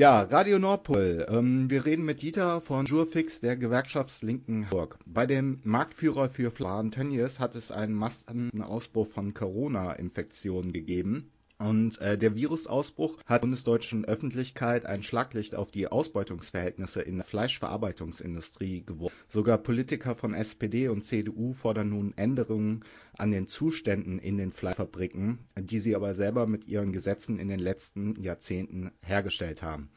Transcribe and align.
Ja, 0.00 0.22
Radio 0.22 0.58
Nordpol. 0.58 1.26
Ähm, 1.28 1.68
wir 1.68 1.84
reden 1.84 2.06
mit 2.06 2.22
Dieter 2.22 2.62
von 2.62 2.86
Jurfix 2.86 3.40
der 3.40 3.58
Gewerkschaftslinken 3.58 4.64
Hamburg. 4.64 4.98
Bei 5.04 5.26
dem 5.26 5.60
Marktführer 5.62 6.30
für 6.30 6.50
Flan 6.50 6.90
Tönnies 6.90 7.38
hat 7.38 7.54
es 7.54 7.70
einen 7.70 7.92
massenhaften 7.92 8.62
Ausbruch 8.62 9.08
von 9.08 9.34
Corona-Infektionen 9.34 10.72
gegeben. 10.72 11.30
Und 11.60 12.00
äh, 12.00 12.16
der 12.16 12.34
Virusausbruch 12.34 13.18
hat 13.26 13.42
bundesdeutschen 13.42 14.06
Öffentlichkeit 14.06 14.86
ein 14.86 15.02
Schlaglicht 15.02 15.54
auf 15.54 15.70
die 15.70 15.88
Ausbeutungsverhältnisse 15.88 17.02
in 17.02 17.16
der 17.16 17.26
Fleischverarbeitungsindustrie 17.26 18.82
geworfen. 18.86 19.14
Sogar 19.28 19.58
Politiker 19.58 20.14
von 20.14 20.32
SPD 20.32 20.88
und 20.88 21.04
CDU 21.04 21.52
fordern 21.52 21.90
nun 21.90 22.14
Änderungen 22.16 22.82
an 23.12 23.30
den 23.30 23.46
Zuständen 23.46 24.18
in 24.18 24.38
den 24.38 24.52
Fleischfabriken, 24.52 25.40
die 25.58 25.80
sie 25.80 25.94
aber 25.94 26.14
selber 26.14 26.46
mit 26.46 26.66
ihren 26.66 26.92
Gesetzen 26.92 27.38
in 27.38 27.48
den 27.48 27.60
letzten 27.60 28.14
Jahrzehnten 28.22 28.90
hergestellt 29.04 29.62
haben. 29.62 29.90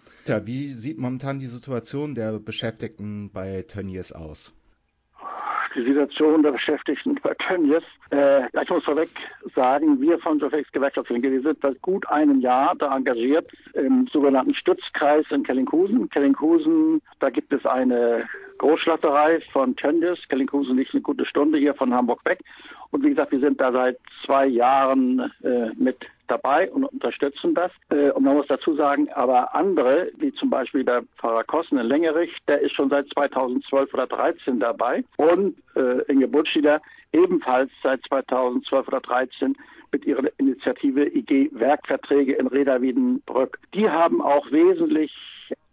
Wie 0.44 0.74
sieht 0.74 0.98
momentan 0.98 1.40
die 1.40 1.48
Situation 1.48 2.14
der 2.14 2.40
Beschäftigten 2.40 3.32
bei 3.32 3.62
Tönnies 3.62 4.12
aus? 4.12 4.54
Die 5.76 5.84
Situation 5.84 6.44
der 6.44 6.52
Beschäftigten 6.52 7.16
bei 7.24 7.34
Tönnies. 7.36 7.84
Äh, 8.12 8.46
ich 8.62 8.70
muss 8.70 8.84
vorweg 8.84 9.10
sagen, 9.56 10.00
wir 10.02 10.20
von 10.20 10.40
Jofex 10.40 10.72
Gewerkschaftslinke, 10.72 11.32
wir 11.32 11.42
sind 11.42 11.60
seit 11.62 11.82
gut 11.82 12.08
einem 12.10 12.40
Jahr 12.42 12.76
da 12.76 12.96
engagiert 12.96 13.52
im 13.74 14.08
sogenannten 14.08 14.56
Stützkreis 14.56 15.26
in 15.32 15.44
Kellinghusen. 15.44 16.10
Kellinghusen, 16.10 17.02
da 17.20 17.30
gibt 17.30 17.54
es 17.54 17.66
eine 17.66 18.28
Großschlachterei 18.58 19.42
von 19.52 19.76
Tönnies. 19.76 20.20
Kellinghusen 20.30 20.78
liegt 20.78 20.94
eine 20.94 21.02
gute 21.02 21.26
Stunde 21.26 21.58
hier 21.58 21.74
von 21.74 21.94
Hamburg 21.94 22.24
weg. 22.26 22.40
Und 22.92 23.04
wie 23.04 23.10
gesagt, 23.10 23.32
wir 23.32 23.40
sind 23.40 23.60
da 23.60 23.72
seit 23.72 23.98
zwei 24.26 24.46
Jahren 24.46 25.32
äh, 25.44 25.72
mit 25.76 25.98
dabei 26.34 26.72
und 26.72 26.86
unterstützen 26.86 27.54
das. 27.54 27.72
Äh, 27.90 28.12
und 28.12 28.24
man 28.24 28.36
muss 28.36 28.48
dazu 28.48 28.76
sagen, 28.76 29.10
aber 29.14 29.54
andere, 29.56 30.12
wie 30.18 30.34
zum 30.34 30.50
Beispiel 30.50 30.84
der 30.84 31.04
Pfarrer 31.18 31.44
Kossen 31.44 31.78
in 31.78 31.88
Längerich, 31.88 32.36
der 32.48 32.60
ist 32.60 32.74
schon 32.74 32.90
seit 32.90 33.08
2012 33.10 33.94
oder 33.94 34.08
13 34.08 34.60
dabei. 34.60 35.04
Und 35.18 35.56
äh, 35.76 36.02
Inge 36.12 36.28
Butschieder 36.28 36.82
ebenfalls 37.12 37.72
seit 37.82 38.02
2012 38.08 38.88
oder 38.88 39.02
13 39.02 39.56
mit 39.92 40.06
ihrer 40.06 40.28
Initiative 40.38 41.06
IG 41.16 41.50
Werkverträge 41.54 42.34
in 42.34 42.48
Reda 42.48 42.82
Wiedenbrück. 42.82 43.60
Die 43.74 43.90
haben 43.90 44.22
auch 44.22 44.52
wesentlich 44.52 45.12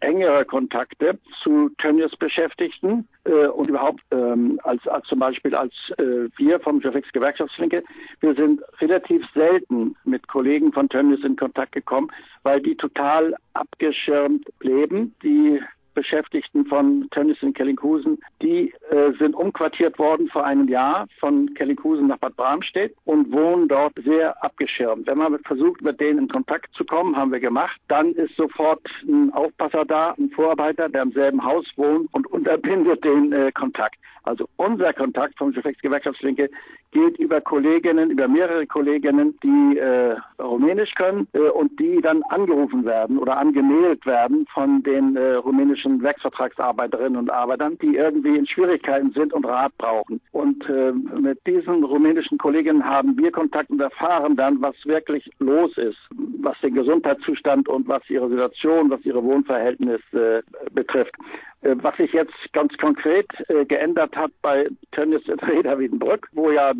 engere 0.01 0.45
Kontakte 0.45 1.19
zu 1.41 1.69
Tönnies 1.77 2.15
Beschäftigten 2.17 3.07
äh, 3.23 3.47
und 3.47 3.69
überhaupt 3.69 4.01
ähm, 4.11 4.59
als, 4.63 4.85
als 4.87 5.07
zum 5.07 5.19
Beispiel 5.19 5.55
als 5.55 5.73
äh, 5.97 6.29
wir 6.37 6.59
vom 6.59 6.81
Jeffex 6.81 7.11
Gewerkschaftslinke, 7.11 7.83
wir 8.19 8.35
sind 8.35 8.61
relativ 8.79 9.23
selten 9.33 9.95
mit 10.03 10.27
Kollegen 10.27 10.73
von 10.73 10.89
Tönnies 10.89 11.23
in 11.23 11.35
Kontakt 11.35 11.71
gekommen, 11.71 12.11
weil 12.43 12.61
die 12.61 12.75
total 12.75 13.35
abgeschirmt 13.53 14.45
leben. 14.61 15.15
Die 15.23 15.59
Beschäftigten 15.93 16.65
von 16.65 17.07
Tönnies 17.11 17.41
in 17.41 17.53
Kellinghusen, 17.53 18.19
die 18.41 18.73
äh, 18.89 19.11
sind 19.19 19.35
umquartiert 19.35 19.99
worden 19.99 20.27
vor 20.29 20.45
einem 20.45 20.67
Jahr 20.67 21.07
von 21.19 21.53
Kellinghusen 21.53 22.07
nach 22.07 22.17
Bad 22.17 22.35
Bramstedt 22.35 22.95
und 23.05 23.31
wohnen 23.31 23.67
dort 23.67 23.93
sehr 24.03 24.41
abgeschirmt. 24.43 25.07
Wenn 25.07 25.17
man 25.17 25.39
versucht, 25.39 25.81
mit 25.81 25.99
denen 25.99 26.19
in 26.19 26.27
Kontakt 26.27 26.73
zu 26.73 26.85
kommen, 26.85 27.15
haben 27.15 27.31
wir 27.31 27.39
gemacht, 27.39 27.79
dann 27.87 28.13
ist 28.13 28.35
sofort 28.35 28.81
ein 29.03 29.31
Aufpasser 29.33 29.85
da, 29.85 30.15
ein 30.17 30.29
Vorarbeiter, 30.31 30.89
der 30.89 31.03
im 31.03 31.11
selben 31.11 31.43
Haus 31.43 31.65
wohnt 31.75 32.13
und 32.13 32.27
unterbindet 32.31 33.03
den 33.03 33.31
äh, 33.31 33.51
Kontakt. 33.51 33.95
Also 34.23 34.47
unser 34.57 34.93
Kontakt 34.93 35.37
vom 35.37 35.51
Gefechts 35.51 35.81
Gewerkschaftslinke 35.81 36.49
geht 36.91 37.17
über 37.17 37.41
Kolleginnen, 37.41 38.11
über 38.11 38.27
mehrere 38.27 38.67
Kolleginnen, 38.67 39.37
die 39.43 39.77
äh, 39.77 40.15
Rumänisch 40.39 40.93
können 40.95 41.27
äh, 41.33 41.39
und 41.39 41.79
die 41.79 42.01
dann 42.01 42.21
angerufen 42.23 42.85
werden 42.85 43.17
oder 43.17 43.37
angemeldet 43.37 44.05
werden 44.05 44.45
von 44.53 44.83
den 44.83 45.15
äh, 45.15 45.33
rumänischen 45.35 46.03
Werksvertragsarbeiterinnen 46.03 47.17
und 47.17 47.29
Arbeitern, 47.29 47.77
die 47.79 47.95
irgendwie 47.95 48.37
in 48.37 48.45
Schwierigkeiten 48.45 49.11
sind 49.13 49.33
und 49.33 49.45
Rat 49.45 49.75
brauchen. 49.77 50.21
Und 50.31 50.67
äh, 50.69 50.91
mit 50.91 51.39
diesen 51.47 51.83
rumänischen 51.83 52.37
Kolleginnen 52.37 52.85
haben 52.85 53.17
wir 53.17 53.31
Kontakt 53.31 53.69
und 53.69 53.79
erfahren 53.79 54.35
dann, 54.35 54.61
was 54.61 54.75
wirklich 54.85 55.29
los 55.39 55.77
ist, 55.77 55.97
was 56.41 56.59
den 56.61 56.75
Gesundheitszustand 56.75 57.69
und 57.69 57.87
was 57.87 58.07
ihre 58.09 58.29
Situation, 58.29 58.89
was 58.89 59.03
ihre 59.05 59.23
Wohnverhältnisse 59.23 60.43
äh, 60.43 60.69
betrifft. 60.71 61.15
Äh, 61.61 61.75
was 61.81 61.95
sich 61.97 62.11
jetzt 62.11 62.33
ganz 62.53 62.75
konkret 62.77 63.27
äh, 63.47 63.65
geändert 63.65 64.15
hat 64.15 64.31
bei 64.41 64.67
Tönnies 64.91 65.27
in 65.27 65.39
Reda 65.39 65.77
Wiedenbrück, 65.77 66.27
wo 66.33 66.51
ja 66.51 66.73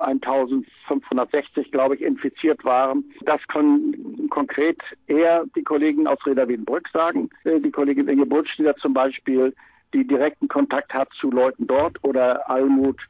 1560, 0.00 1.66
äh, 1.66 1.70
glaube 1.70 1.94
ich, 1.94 2.02
infiziert 2.02 2.64
waren. 2.64 3.04
Das 3.22 3.40
können 3.48 4.28
konkret 4.30 4.78
eher 5.06 5.44
die 5.56 5.62
Kollegen 5.62 6.06
aus 6.06 6.18
Reda 6.26 6.48
Wiedenbrück 6.48 6.88
sagen. 6.92 7.30
Die 7.44 7.70
Kollegin 7.70 8.08
Inge 8.08 8.26
Burtschnieder 8.26 8.76
zum 8.76 8.92
Beispiel, 8.92 9.54
die 9.94 10.06
direkten 10.06 10.48
Kontakt 10.48 10.92
hat 10.92 11.08
zu 11.20 11.30
Leuten 11.30 11.66
dort 11.66 12.02
oder 12.04 12.48
Almut 12.50 13.00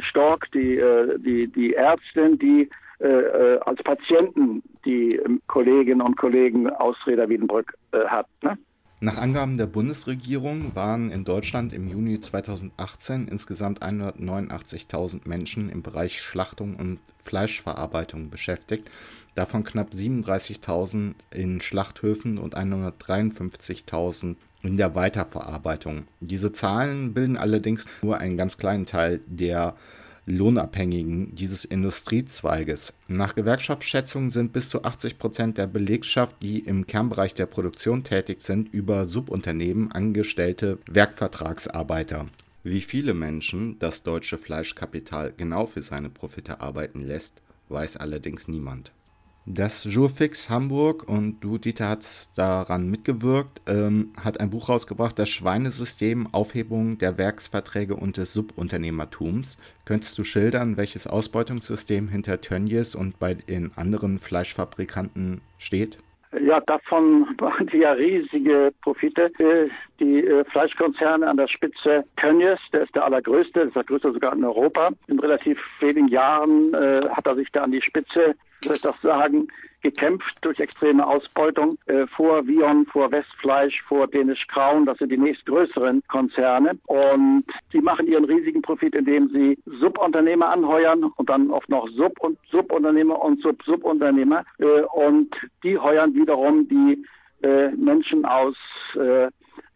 Stork, 0.00 0.50
die, 0.52 0.82
die, 1.18 1.46
die 1.46 1.74
Ärztin, 1.74 2.38
die 2.38 2.68
als 2.98 3.82
Patienten 3.82 4.62
die 4.84 5.16
ähm, 5.16 5.42
Kolleginnen 5.48 6.00
und 6.00 6.16
Kollegen 6.16 6.70
aus 6.70 6.96
Reda 7.06 7.28
Wiedenbrück 7.28 7.74
hat. 7.92 8.26
Ne? 8.42 8.56
Nach 8.98 9.18
Angaben 9.18 9.58
der 9.58 9.66
Bundesregierung 9.66 10.74
waren 10.74 11.10
in 11.10 11.24
Deutschland 11.24 11.74
im 11.74 11.86
Juni 11.86 12.18
2018 12.18 13.28
insgesamt 13.28 13.82
189.000 13.82 15.28
Menschen 15.28 15.68
im 15.68 15.82
Bereich 15.82 16.22
Schlachtung 16.22 16.76
und 16.76 17.00
Fleischverarbeitung 17.18 18.30
beschäftigt, 18.30 18.90
davon 19.34 19.64
knapp 19.64 19.90
37.000 19.92 21.12
in 21.30 21.60
Schlachthöfen 21.60 22.38
und 22.38 22.56
153.000 22.56 24.36
in 24.62 24.78
der 24.78 24.94
Weiterverarbeitung. 24.94 26.08
Diese 26.20 26.52
Zahlen 26.52 27.12
bilden 27.12 27.36
allerdings 27.36 27.84
nur 28.00 28.16
einen 28.16 28.38
ganz 28.38 28.56
kleinen 28.56 28.86
Teil 28.86 29.20
der 29.26 29.76
Lohnabhängigen 30.26 31.34
dieses 31.34 31.64
Industriezweiges. 31.64 32.92
Nach 33.06 33.34
Gewerkschaftsschätzungen 33.34 34.32
sind 34.32 34.52
bis 34.52 34.68
zu 34.68 34.82
80 34.82 35.18
Prozent 35.18 35.56
der 35.56 35.68
Belegschaft, 35.68 36.36
die 36.42 36.58
im 36.58 36.86
Kernbereich 36.86 37.34
der 37.34 37.46
Produktion 37.46 38.02
tätig 38.02 38.42
sind, 38.42 38.72
über 38.74 39.06
Subunternehmen 39.06 39.92
angestellte 39.92 40.78
Werkvertragsarbeiter. 40.86 42.26
Wie 42.64 42.80
viele 42.80 43.14
Menschen 43.14 43.78
das 43.78 44.02
deutsche 44.02 44.38
Fleischkapital 44.38 45.32
genau 45.36 45.66
für 45.66 45.82
seine 45.82 46.10
Profite 46.10 46.60
arbeiten 46.60 47.00
lässt, 47.00 47.40
weiß 47.68 47.96
allerdings 47.96 48.48
niemand. 48.48 48.90
Das 49.48 49.84
Jurfix 49.84 50.50
Hamburg 50.50 51.08
und 51.08 51.38
du, 51.38 51.56
Dieter, 51.56 51.90
hast 51.90 52.36
daran 52.36 52.90
mitgewirkt, 52.90 53.60
ähm, 53.68 54.10
hat 54.20 54.40
ein 54.40 54.50
Buch 54.50 54.68
rausgebracht, 54.68 55.16
das 55.20 55.28
Schweinesystem, 55.28 56.26
Aufhebung 56.34 56.98
der 56.98 57.16
Werksverträge 57.16 57.94
und 57.94 58.16
des 58.16 58.32
Subunternehmertums. 58.32 59.56
Könntest 59.84 60.18
du 60.18 60.24
schildern, 60.24 60.76
welches 60.76 61.06
Ausbeutungssystem 61.06 62.08
hinter 62.08 62.40
Tönnies 62.40 62.96
und 62.96 63.20
bei 63.20 63.34
den 63.34 63.70
anderen 63.78 64.18
Fleischfabrikanten 64.18 65.40
steht? 65.58 65.98
Ja, 66.40 66.60
davon 66.60 67.28
waren 67.38 67.66
die 67.68 67.78
ja 67.78 67.92
riesige 67.92 68.72
Profite. 68.82 69.32
Äh, 69.38 69.68
die 70.00 70.24
äh, 70.26 70.44
Fleischkonzerne 70.44 71.26
an 71.26 71.36
der 71.36 71.48
Spitze 71.48 72.04
Tönnies, 72.16 72.58
der 72.72 72.82
ist 72.82 72.94
der 72.94 73.04
allergrößte, 73.04 73.60
das 73.60 73.68
ist 73.68 73.76
der 73.76 73.84
größte 73.84 74.12
sogar 74.12 74.34
in 74.34 74.44
Europa. 74.44 74.90
In 75.06 75.18
relativ 75.18 75.58
wenigen 75.80 76.08
Jahren 76.08 76.74
äh, 76.74 77.00
hat 77.10 77.26
er 77.26 77.36
sich 77.36 77.50
da 77.52 77.62
an 77.62 77.72
die 77.72 77.82
Spitze 77.82 78.34
soll 78.62 78.76
ich 78.76 78.82
das 78.82 79.00
sagen, 79.02 79.48
gekämpft 79.82 80.36
durch 80.40 80.58
extreme 80.58 81.06
Ausbeutung 81.06 81.78
äh, 81.86 82.06
vor 82.08 82.46
Vion, 82.46 82.86
vor 82.86 83.10
Westfleisch, 83.10 83.82
vor 83.82 84.06
Dänisch 84.08 84.46
Kraun. 84.48 84.86
Das 84.86 84.98
sind 84.98 85.10
die 85.10 85.18
nächstgrößeren 85.18 86.02
Konzerne. 86.08 86.78
Und 86.86 87.44
sie 87.72 87.80
machen 87.80 88.06
ihren 88.06 88.24
riesigen 88.24 88.62
Profit, 88.62 88.94
indem 88.94 89.28
sie 89.28 89.58
Subunternehmer 89.66 90.48
anheuern 90.48 91.04
und 91.04 91.28
dann 91.28 91.50
oft 91.50 91.68
noch 91.68 91.88
Sub- 91.90 92.20
und 92.20 92.38
Subunternehmer 92.50 93.20
und 93.22 93.40
Sub-Subunternehmer. 93.42 94.44
Äh, 94.58 94.82
und 94.92 95.34
die 95.62 95.78
heuern 95.78 96.14
wiederum 96.14 96.68
die 96.68 97.04
äh, 97.42 97.68
Menschen 97.70 98.24
aus, 98.24 98.56
äh, 98.96 99.28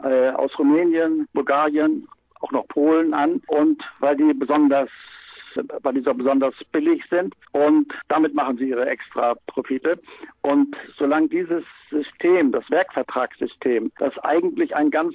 äh, 0.02 0.30
aus 0.30 0.58
Rumänien, 0.58 1.28
Bulgarien, 1.34 2.08
auch 2.40 2.52
noch 2.52 2.66
Polen 2.68 3.14
an. 3.14 3.42
Und 3.46 3.82
weil 4.00 4.16
die 4.16 4.32
besonders 4.34 4.88
weil 5.82 5.94
die 5.94 6.02
so 6.02 6.14
besonders 6.14 6.54
billig 6.72 7.02
sind 7.10 7.34
und 7.52 7.92
damit 8.08 8.34
machen 8.34 8.56
sie 8.58 8.68
ihre 8.68 8.86
extra 8.86 9.34
Profite. 9.46 9.98
Und 10.42 10.76
solange 10.96 11.28
dieses 11.28 11.64
System, 11.90 12.52
das 12.52 12.68
Werkvertragssystem, 12.70 13.92
das 13.98 14.16
eigentlich 14.18 14.74
ein 14.74 14.90
ganz 14.90 15.14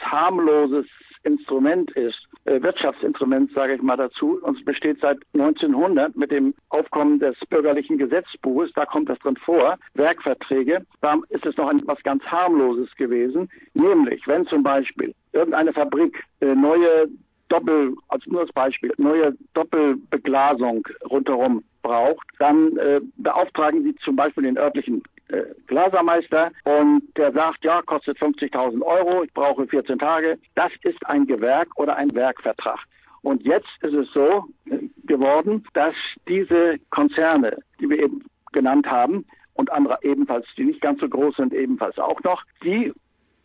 harmloses 0.00 0.86
Instrument 1.24 1.90
ist, 1.92 2.28
äh, 2.44 2.62
Wirtschaftsinstrument, 2.62 3.52
sage 3.52 3.74
ich 3.74 3.82
mal 3.82 3.96
dazu. 3.96 4.38
Und 4.42 4.58
es 4.58 4.64
besteht 4.64 5.00
seit 5.00 5.18
1900 5.34 6.16
mit 6.16 6.30
dem 6.30 6.54
Aufkommen 6.70 7.18
des 7.18 7.36
bürgerlichen 7.50 7.98
Gesetzbuches, 7.98 8.72
da 8.74 8.86
kommt 8.86 9.08
das 9.08 9.18
drin 9.18 9.36
vor, 9.36 9.78
Werkverträge. 9.94 10.86
Da 11.00 11.18
ist 11.28 11.44
es 11.44 11.56
noch 11.56 11.70
etwas 11.70 12.02
ganz 12.02 12.22
harmloses 12.24 12.94
gewesen, 12.96 13.50
nämlich 13.74 14.26
wenn 14.26 14.46
zum 14.46 14.62
Beispiel 14.62 15.14
irgendeine 15.32 15.72
Fabrik 15.72 16.24
äh, 16.40 16.54
neue 16.54 17.08
Doppel, 17.48 17.94
als 18.08 18.26
nur 18.26 18.42
als 18.42 18.52
Beispiel, 18.52 18.92
neue 18.98 19.36
Doppelbeglasung 19.54 20.86
rundherum 21.10 21.64
braucht, 21.82 22.26
dann 22.38 22.76
äh, 22.76 23.00
beauftragen 23.16 23.82
Sie 23.82 23.94
zum 23.96 24.16
Beispiel 24.16 24.44
den 24.44 24.58
örtlichen 24.58 25.02
äh, 25.28 25.42
Glasermeister 25.66 26.50
und 26.64 27.02
der 27.16 27.32
sagt, 27.32 27.64
ja, 27.64 27.82
kostet 27.82 28.18
50.000 28.18 28.82
Euro, 28.82 29.24
ich 29.24 29.32
brauche 29.32 29.66
14 29.66 29.98
Tage. 29.98 30.38
Das 30.54 30.72
ist 30.82 31.04
ein 31.06 31.26
Gewerk 31.26 31.68
oder 31.76 31.96
ein 31.96 32.14
Werkvertrag. 32.14 32.80
Und 33.22 33.42
jetzt 33.44 33.68
ist 33.82 33.94
es 33.94 34.10
so 34.12 34.46
äh, 34.66 34.78
geworden, 35.04 35.64
dass 35.74 35.94
diese 36.28 36.76
Konzerne, 36.90 37.58
die 37.80 37.88
wir 37.88 37.98
eben 37.98 38.24
genannt 38.52 38.86
haben, 38.86 39.24
und 39.58 39.72
andere 39.72 39.98
ebenfalls, 40.02 40.46
die 40.56 40.64
nicht 40.64 40.80
ganz 40.80 41.00
so 41.00 41.08
groß 41.08 41.34
sind, 41.36 41.52
ebenfalls 41.52 41.98
auch 41.98 42.22
noch, 42.22 42.42
die 42.62 42.92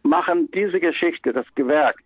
machen 0.04 0.50
diese 0.52 0.80
Geschichte, 0.80 1.34
das 1.34 1.48
Gewerk, 1.56 1.98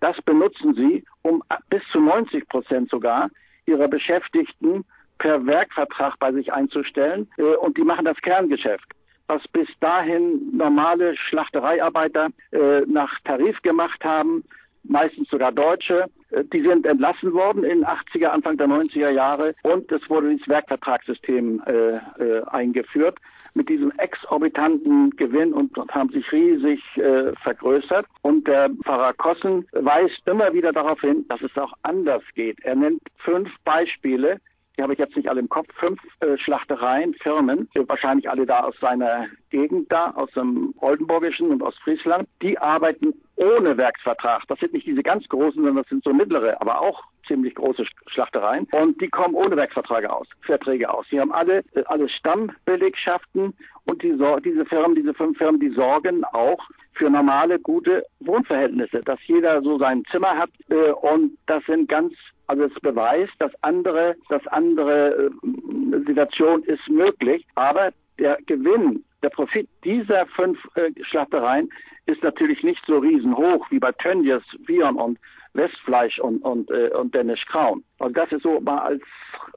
das 0.00 0.16
benutzen 0.22 0.74
sie, 0.74 1.04
um 1.22 1.42
bis 1.70 1.82
zu 1.92 2.00
90 2.00 2.48
Prozent 2.48 2.90
sogar 2.90 3.30
ihrer 3.66 3.88
Beschäftigten 3.88 4.84
per 5.18 5.44
Werkvertrag 5.46 6.18
bei 6.18 6.32
sich 6.32 6.52
einzustellen. 6.52 7.28
Äh, 7.36 7.42
und 7.56 7.76
die 7.76 7.84
machen 7.84 8.04
das 8.04 8.16
Kerngeschäft 8.18 8.94
was 9.28 9.46
bis 9.48 9.68
dahin 9.80 10.56
normale 10.56 11.14
Schlachtereiarbeiter 11.16 12.30
äh, 12.50 12.80
nach 12.86 13.12
Tarif 13.24 13.60
gemacht 13.62 14.02
haben, 14.02 14.42
meistens 14.84 15.28
sogar 15.28 15.52
Deutsche. 15.52 16.06
Die 16.44 16.62
sind 16.62 16.86
entlassen 16.86 17.32
worden 17.32 17.64
in 17.64 17.84
80er, 17.84 18.26
Anfang 18.26 18.56
der 18.56 18.68
90er 18.68 19.12
Jahre 19.12 19.54
und 19.62 19.90
es 19.92 20.08
wurde 20.08 20.30
dieses 20.30 20.48
Werkvertragssystem 20.48 21.62
äh, 21.66 21.96
äh, 21.96 22.42
eingeführt 22.48 23.18
mit 23.54 23.68
diesem 23.68 23.90
exorbitanten 23.98 25.10
Gewinn 25.16 25.52
und 25.52 25.76
haben 25.90 26.10
sich 26.10 26.30
riesig 26.30 26.80
äh, 26.96 27.32
vergrößert. 27.42 28.06
Und 28.22 28.46
der 28.46 28.70
Pfarrer 28.84 29.14
Kossen 29.14 29.66
weist 29.72 30.20
immer 30.26 30.52
wieder 30.52 30.72
darauf 30.72 31.00
hin, 31.00 31.24
dass 31.28 31.42
es 31.42 31.56
auch 31.56 31.72
anders 31.82 32.22
geht. 32.34 32.58
Er 32.62 32.76
nennt 32.76 33.02
fünf 33.16 33.50
Beispiele, 33.64 34.38
die 34.78 34.82
habe 34.82 34.92
ich 34.92 34.98
jetzt 35.00 35.16
nicht 35.16 35.28
alle 35.28 35.40
im 35.40 35.48
Kopf, 35.48 35.66
fünf 35.74 36.00
äh, 36.20 36.38
Schlachtereien, 36.38 37.12
Firmen, 37.14 37.68
wahrscheinlich 37.88 38.30
alle 38.30 38.46
da 38.46 38.60
aus 38.60 38.76
seiner 38.80 39.26
Gegend 39.50 39.90
da, 39.90 40.12
aus 40.12 40.30
dem 40.32 40.72
Oldenburgischen 40.78 41.50
und 41.50 41.62
Ostfriesland, 41.62 42.28
die 42.42 42.56
arbeiten 42.58 43.12
ohne 43.34 43.76
Werksvertrag. 43.76 44.42
Das 44.46 44.60
sind 44.60 44.72
nicht 44.72 44.86
diese 44.86 45.02
ganz 45.02 45.28
großen, 45.28 45.54
sondern 45.54 45.76
das 45.76 45.88
sind 45.88 46.04
so 46.04 46.12
mittlere, 46.12 46.60
aber 46.60 46.80
auch 46.80 47.02
ziemlich 47.26 47.56
große 47.56 47.84
Schlachtereien. 48.06 48.68
Und 48.72 49.00
die 49.00 49.08
kommen 49.08 49.34
ohne 49.34 49.56
Werksverträge 49.56 50.12
aus, 50.12 50.28
Verträge 50.42 50.88
aus. 50.88 51.06
Die 51.10 51.18
haben 51.18 51.32
alle, 51.32 51.64
äh, 51.74 51.82
alle 51.86 52.08
Stammbelegschaften 52.08 53.54
und 53.84 54.02
die, 54.02 54.16
diese 54.44 54.64
Firmen, 54.64 54.94
diese 54.94 55.14
fünf 55.14 55.38
Firmen, 55.38 55.60
die 55.60 55.70
sorgen 55.70 56.24
auch 56.24 56.62
für 56.98 57.08
normale, 57.10 57.58
gute 57.58 58.04
Wohnverhältnisse, 58.20 59.00
dass 59.04 59.18
jeder 59.26 59.62
so 59.62 59.78
sein 59.78 60.02
Zimmer 60.10 60.36
hat. 60.36 60.50
Äh, 60.68 60.90
und 60.92 61.38
das 61.46 61.64
sind 61.66 61.88
ganz 61.88 62.12
also 62.48 62.64
es 62.64 62.74
beweist, 62.80 63.34
dass 63.38 63.52
andere, 63.62 64.16
dass 64.30 64.44
andere 64.48 65.30
äh, 65.30 66.04
Situation 66.06 66.62
ist 66.64 66.88
möglich, 66.88 67.46
aber 67.54 67.90
der 68.18 68.38
Gewinn, 68.46 69.04
der 69.22 69.28
Profit 69.28 69.68
dieser 69.84 70.26
fünf 70.28 70.58
äh, 70.74 70.90
Schlachtereien 71.04 71.68
ist 72.06 72.22
natürlich 72.22 72.62
nicht 72.62 72.82
so 72.86 72.98
riesenhoch 72.98 73.70
wie 73.70 73.78
bei 73.78 73.92
Tönnies, 73.92 74.42
Vion 74.66 74.96
und 74.96 75.18
Westfleisch 75.52 76.18
und, 76.20 76.38
und, 76.38 76.70
äh, 76.70 76.88
und 76.94 77.14
Dennis 77.14 77.40
Kraun. 77.46 77.84
Also 77.98 78.14
das 78.14 78.32
ist 78.32 78.42
so 78.42 78.60
mal 78.60 78.78
als 78.78 79.02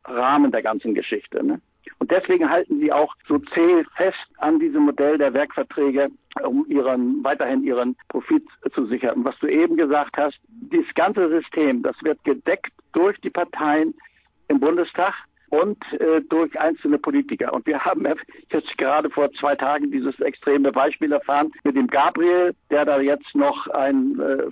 Rahmen 0.03 0.51
der 0.51 0.61
ganzen 0.61 0.93
Geschichte. 0.93 1.45
Ne? 1.45 1.61
Und 2.01 2.09
deswegen 2.09 2.49
halten 2.49 2.79
sie 2.79 2.91
auch 2.91 3.13
so 3.27 3.37
zäh 3.53 3.83
fest 3.95 4.17
an 4.39 4.57
diesem 4.57 4.85
Modell 4.85 5.19
der 5.19 5.35
Werkverträge, 5.35 6.09
um 6.43 6.65
ihren, 6.67 7.23
weiterhin 7.23 7.63
ihren 7.63 7.95
Profit 8.09 8.43
zu 8.73 8.87
sichern. 8.87 9.17
Und 9.17 9.25
was 9.25 9.37
du 9.37 9.45
eben 9.45 9.77
gesagt 9.77 10.17
hast, 10.17 10.35
dieses 10.49 10.91
ganze 10.95 11.29
System, 11.29 11.83
das 11.83 11.95
wird 12.01 12.17
gedeckt 12.23 12.71
durch 12.93 13.21
die 13.21 13.29
Parteien 13.29 13.93
im 14.47 14.59
Bundestag 14.59 15.13
und 15.49 15.77
äh, 15.93 16.21
durch 16.27 16.59
einzelne 16.59 16.97
Politiker. 16.97 17.53
Und 17.53 17.67
wir 17.67 17.85
haben 17.85 18.07
jetzt 18.49 18.77
gerade 18.79 19.11
vor 19.11 19.31
zwei 19.33 19.55
Tagen 19.55 19.91
dieses 19.91 20.19
extreme 20.21 20.71
Beispiel 20.71 21.11
erfahren 21.11 21.51
mit 21.63 21.75
dem 21.75 21.85
Gabriel, 21.85 22.55
der 22.71 22.83
da 22.83 22.99
jetzt 22.99 23.35
noch 23.35 23.67
einen 23.67 24.19
äh, 24.19 24.47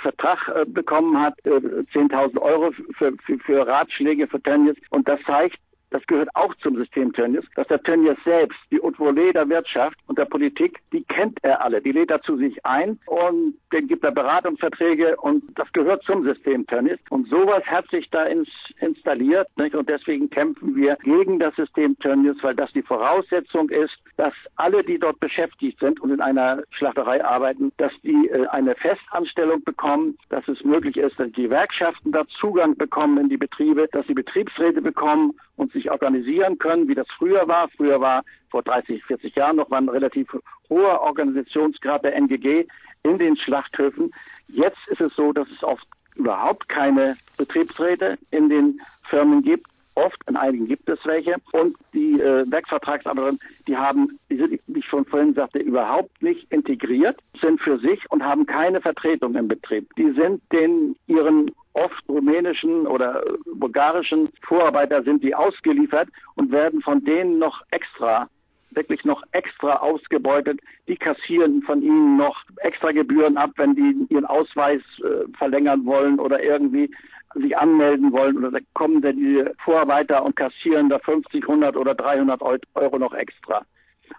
Vertrag 0.00 0.48
äh, 0.48 0.64
bekommen 0.64 1.20
hat, 1.20 1.34
äh, 1.44 1.50
10.000 1.50 2.40
Euro 2.40 2.70
für, 2.96 3.12
für, 3.26 3.38
für 3.40 3.66
Ratschläge 3.66 4.26
für 4.26 4.40
Tennis. 4.40 4.78
Und 4.88 5.06
das 5.06 5.20
zeigt, 5.26 5.58
das 5.94 6.04
gehört 6.08 6.28
auch 6.34 6.52
zum 6.56 6.76
System 6.76 7.12
Tönnies, 7.12 7.44
dass 7.54 7.68
der 7.68 7.80
Tönnies 7.80 8.16
selbst, 8.24 8.58
die 8.72 8.80
Haute 8.82 8.98
Volée 8.98 9.32
der 9.32 9.48
Wirtschaft 9.48 9.96
und 10.08 10.18
der 10.18 10.24
Politik, 10.24 10.80
die 10.92 11.04
kennt 11.04 11.38
er 11.42 11.62
alle, 11.62 11.80
die 11.80 11.92
lädt 11.92 12.10
er 12.10 12.20
zu 12.22 12.36
sich 12.36 12.66
ein 12.66 12.98
und 13.06 13.54
den 13.72 13.86
gibt 13.86 14.02
er 14.02 14.10
Beratungsverträge 14.10 15.14
und 15.16 15.44
das 15.56 15.72
gehört 15.72 16.02
zum 16.02 16.24
System 16.24 16.66
Tönnies. 16.66 16.98
Und 17.10 17.28
sowas 17.28 17.62
hat 17.66 17.88
sich 17.90 18.10
da 18.10 18.24
ins, 18.24 18.48
installiert 18.80 19.46
nicht? 19.56 19.76
und 19.76 19.88
deswegen 19.88 20.28
kämpfen 20.30 20.74
wir 20.74 20.96
gegen 21.04 21.38
das 21.38 21.54
System 21.54 21.96
Tönnies, 22.00 22.42
weil 22.42 22.56
das 22.56 22.72
die 22.72 22.82
Voraussetzung 22.82 23.70
ist, 23.70 23.94
dass 24.16 24.34
alle, 24.56 24.82
die 24.82 24.98
dort 24.98 25.20
beschäftigt 25.20 25.78
sind 25.78 26.00
und 26.00 26.10
in 26.10 26.20
einer 26.20 26.64
Schlachterei 26.70 27.24
arbeiten, 27.24 27.70
dass 27.76 27.92
die 28.02 28.28
äh, 28.30 28.48
eine 28.48 28.74
Festanstellung 28.74 29.62
bekommen, 29.62 30.18
dass 30.28 30.46
es 30.48 30.64
möglich 30.64 30.96
ist, 30.96 31.20
dass 31.20 31.30
die 31.30 31.44
Gewerkschaften 31.44 32.10
da 32.10 32.26
Zugang 32.40 32.76
bekommen 32.76 33.18
in 33.18 33.28
die 33.28 33.36
Betriebe, 33.36 33.88
dass 33.92 34.04
die 34.06 34.14
Betriebsräte 34.14 34.82
bekommen 34.82 35.34
und 35.56 35.72
sich 35.72 35.83
organisieren 35.90 36.58
können, 36.58 36.88
wie 36.88 36.94
das 36.94 37.06
früher 37.18 37.46
war. 37.48 37.68
Früher 37.68 38.00
war 38.00 38.24
vor 38.50 38.62
30, 38.62 39.04
40 39.04 39.34
Jahren 39.34 39.56
noch 39.56 39.70
ein 39.70 39.88
relativ 39.88 40.28
hoher 40.68 41.00
Organisationsgrad 41.00 42.04
der 42.04 42.14
NGG 42.14 42.66
in 43.02 43.18
den 43.18 43.36
Schlachthöfen. 43.36 44.12
Jetzt 44.48 44.78
ist 44.88 45.00
es 45.00 45.14
so, 45.14 45.32
dass 45.32 45.48
es 45.50 45.62
oft 45.62 45.86
überhaupt 46.14 46.68
keine 46.68 47.16
Betriebsräte 47.36 48.18
in 48.30 48.48
den 48.48 48.80
Firmen 49.08 49.42
gibt. 49.42 49.66
Oft, 49.94 50.18
in 50.28 50.36
einigen 50.36 50.66
gibt 50.66 50.88
es 50.88 50.98
welche. 51.04 51.36
Und 51.52 51.76
die 51.92 52.20
äh, 52.20 52.50
Werksvertragsarbeiterinnen, 52.50 53.40
die 53.68 53.76
haben, 53.76 54.18
die 54.30 54.36
sind, 54.36 54.60
wie 54.66 54.80
ich 54.80 54.86
schon 54.86 55.04
vorhin 55.04 55.34
sagte, 55.34 55.60
überhaupt 55.60 56.22
nicht 56.22 56.50
integriert, 56.52 57.18
sind 57.40 57.60
für 57.60 57.78
sich 57.78 58.00
und 58.10 58.24
haben 58.24 58.46
keine 58.46 58.80
Vertretung 58.80 59.34
im 59.36 59.48
Betrieb. 59.48 59.88
Die 59.96 60.10
sind 60.12 60.42
den 60.52 60.96
ihren 61.06 61.50
oft 61.74 62.08
rumänischen 62.08 62.86
oder 62.86 63.22
bulgarischen 63.52 64.28
Vorarbeiter 64.42 65.02
sind 65.02 65.22
die 65.22 65.34
ausgeliefert 65.34 66.08
und 66.36 66.52
werden 66.52 66.80
von 66.82 67.04
denen 67.04 67.38
noch 67.38 67.62
extra 67.70 68.28
wirklich 68.74 69.04
noch 69.04 69.22
extra 69.32 69.76
ausgebeutet. 69.76 70.60
Die 70.88 70.96
kassieren 70.96 71.62
von 71.62 71.82
ihnen 71.82 72.16
noch 72.16 72.36
extra 72.58 72.92
Gebühren 72.92 73.36
ab, 73.36 73.50
wenn 73.56 73.74
die 73.74 74.06
ihren 74.12 74.26
Ausweis 74.26 74.82
äh, 75.00 75.30
verlängern 75.36 75.84
wollen 75.84 76.18
oder 76.18 76.42
irgendwie 76.42 76.90
sich 77.34 77.56
anmelden 77.56 78.12
wollen. 78.12 78.38
Oder 78.38 78.50
da 78.50 78.58
kommen 78.74 79.02
dann 79.02 79.16
die 79.16 79.44
Vorarbeiter 79.64 80.22
und 80.24 80.36
kassieren 80.36 80.88
da 80.88 80.98
50, 80.98 81.42
100 81.42 81.76
oder 81.76 81.94
300 81.94 82.40
Euro 82.74 82.98
noch 82.98 83.14
extra. 83.14 83.64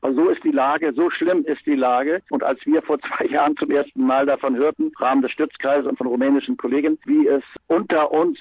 Also 0.01 0.23
so 0.23 0.29
ist 0.29 0.43
die 0.43 0.51
Lage, 0.51 0.93
so 0.93 1.09
schlimm 1.09 1.43
ist 1.45 1.65
die 1.65 1.75
Lage. 1.75 2.21
Und 2.29 2.43
als 2.43 2.59
wir 2.65 2.81
vor 2.81 2.99
zwei 2.99 3.25
Jahren 3.29 3.55
zum 3.57 3.71
ersten 3.71 4.05
Mal 4.05 4.25
davon 4.25 4.55
hörten, 4.55 4.87
im 4.87 4.91
Rahmen 4.97 5.21
des 5.21 5.31
Stützkreises 5.31 5.88
und 5.88 5.97
von 5.97 6.07
rumänischen 6.07 6.57
Kollegen, 6.57 6.97
wie 7.05 7.27
es 7.27 7.43
unter 7.67 8.12
uns 8.12 8.39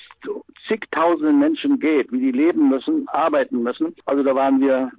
zigtausenden 0.68 1.38
Menschen 1.38 1.78
geht, 1.78 2.10
wie 2.12 2.20
die 2.20 2.32
leben 2.32 2.68
müssen, 2.68 3.08
arbeiten 3.08 3.62
müssen, 3.62 3.94
also 4.06 4.22
da 4.22 4.34
waren 4.34 4.60
wir 4.60 4.90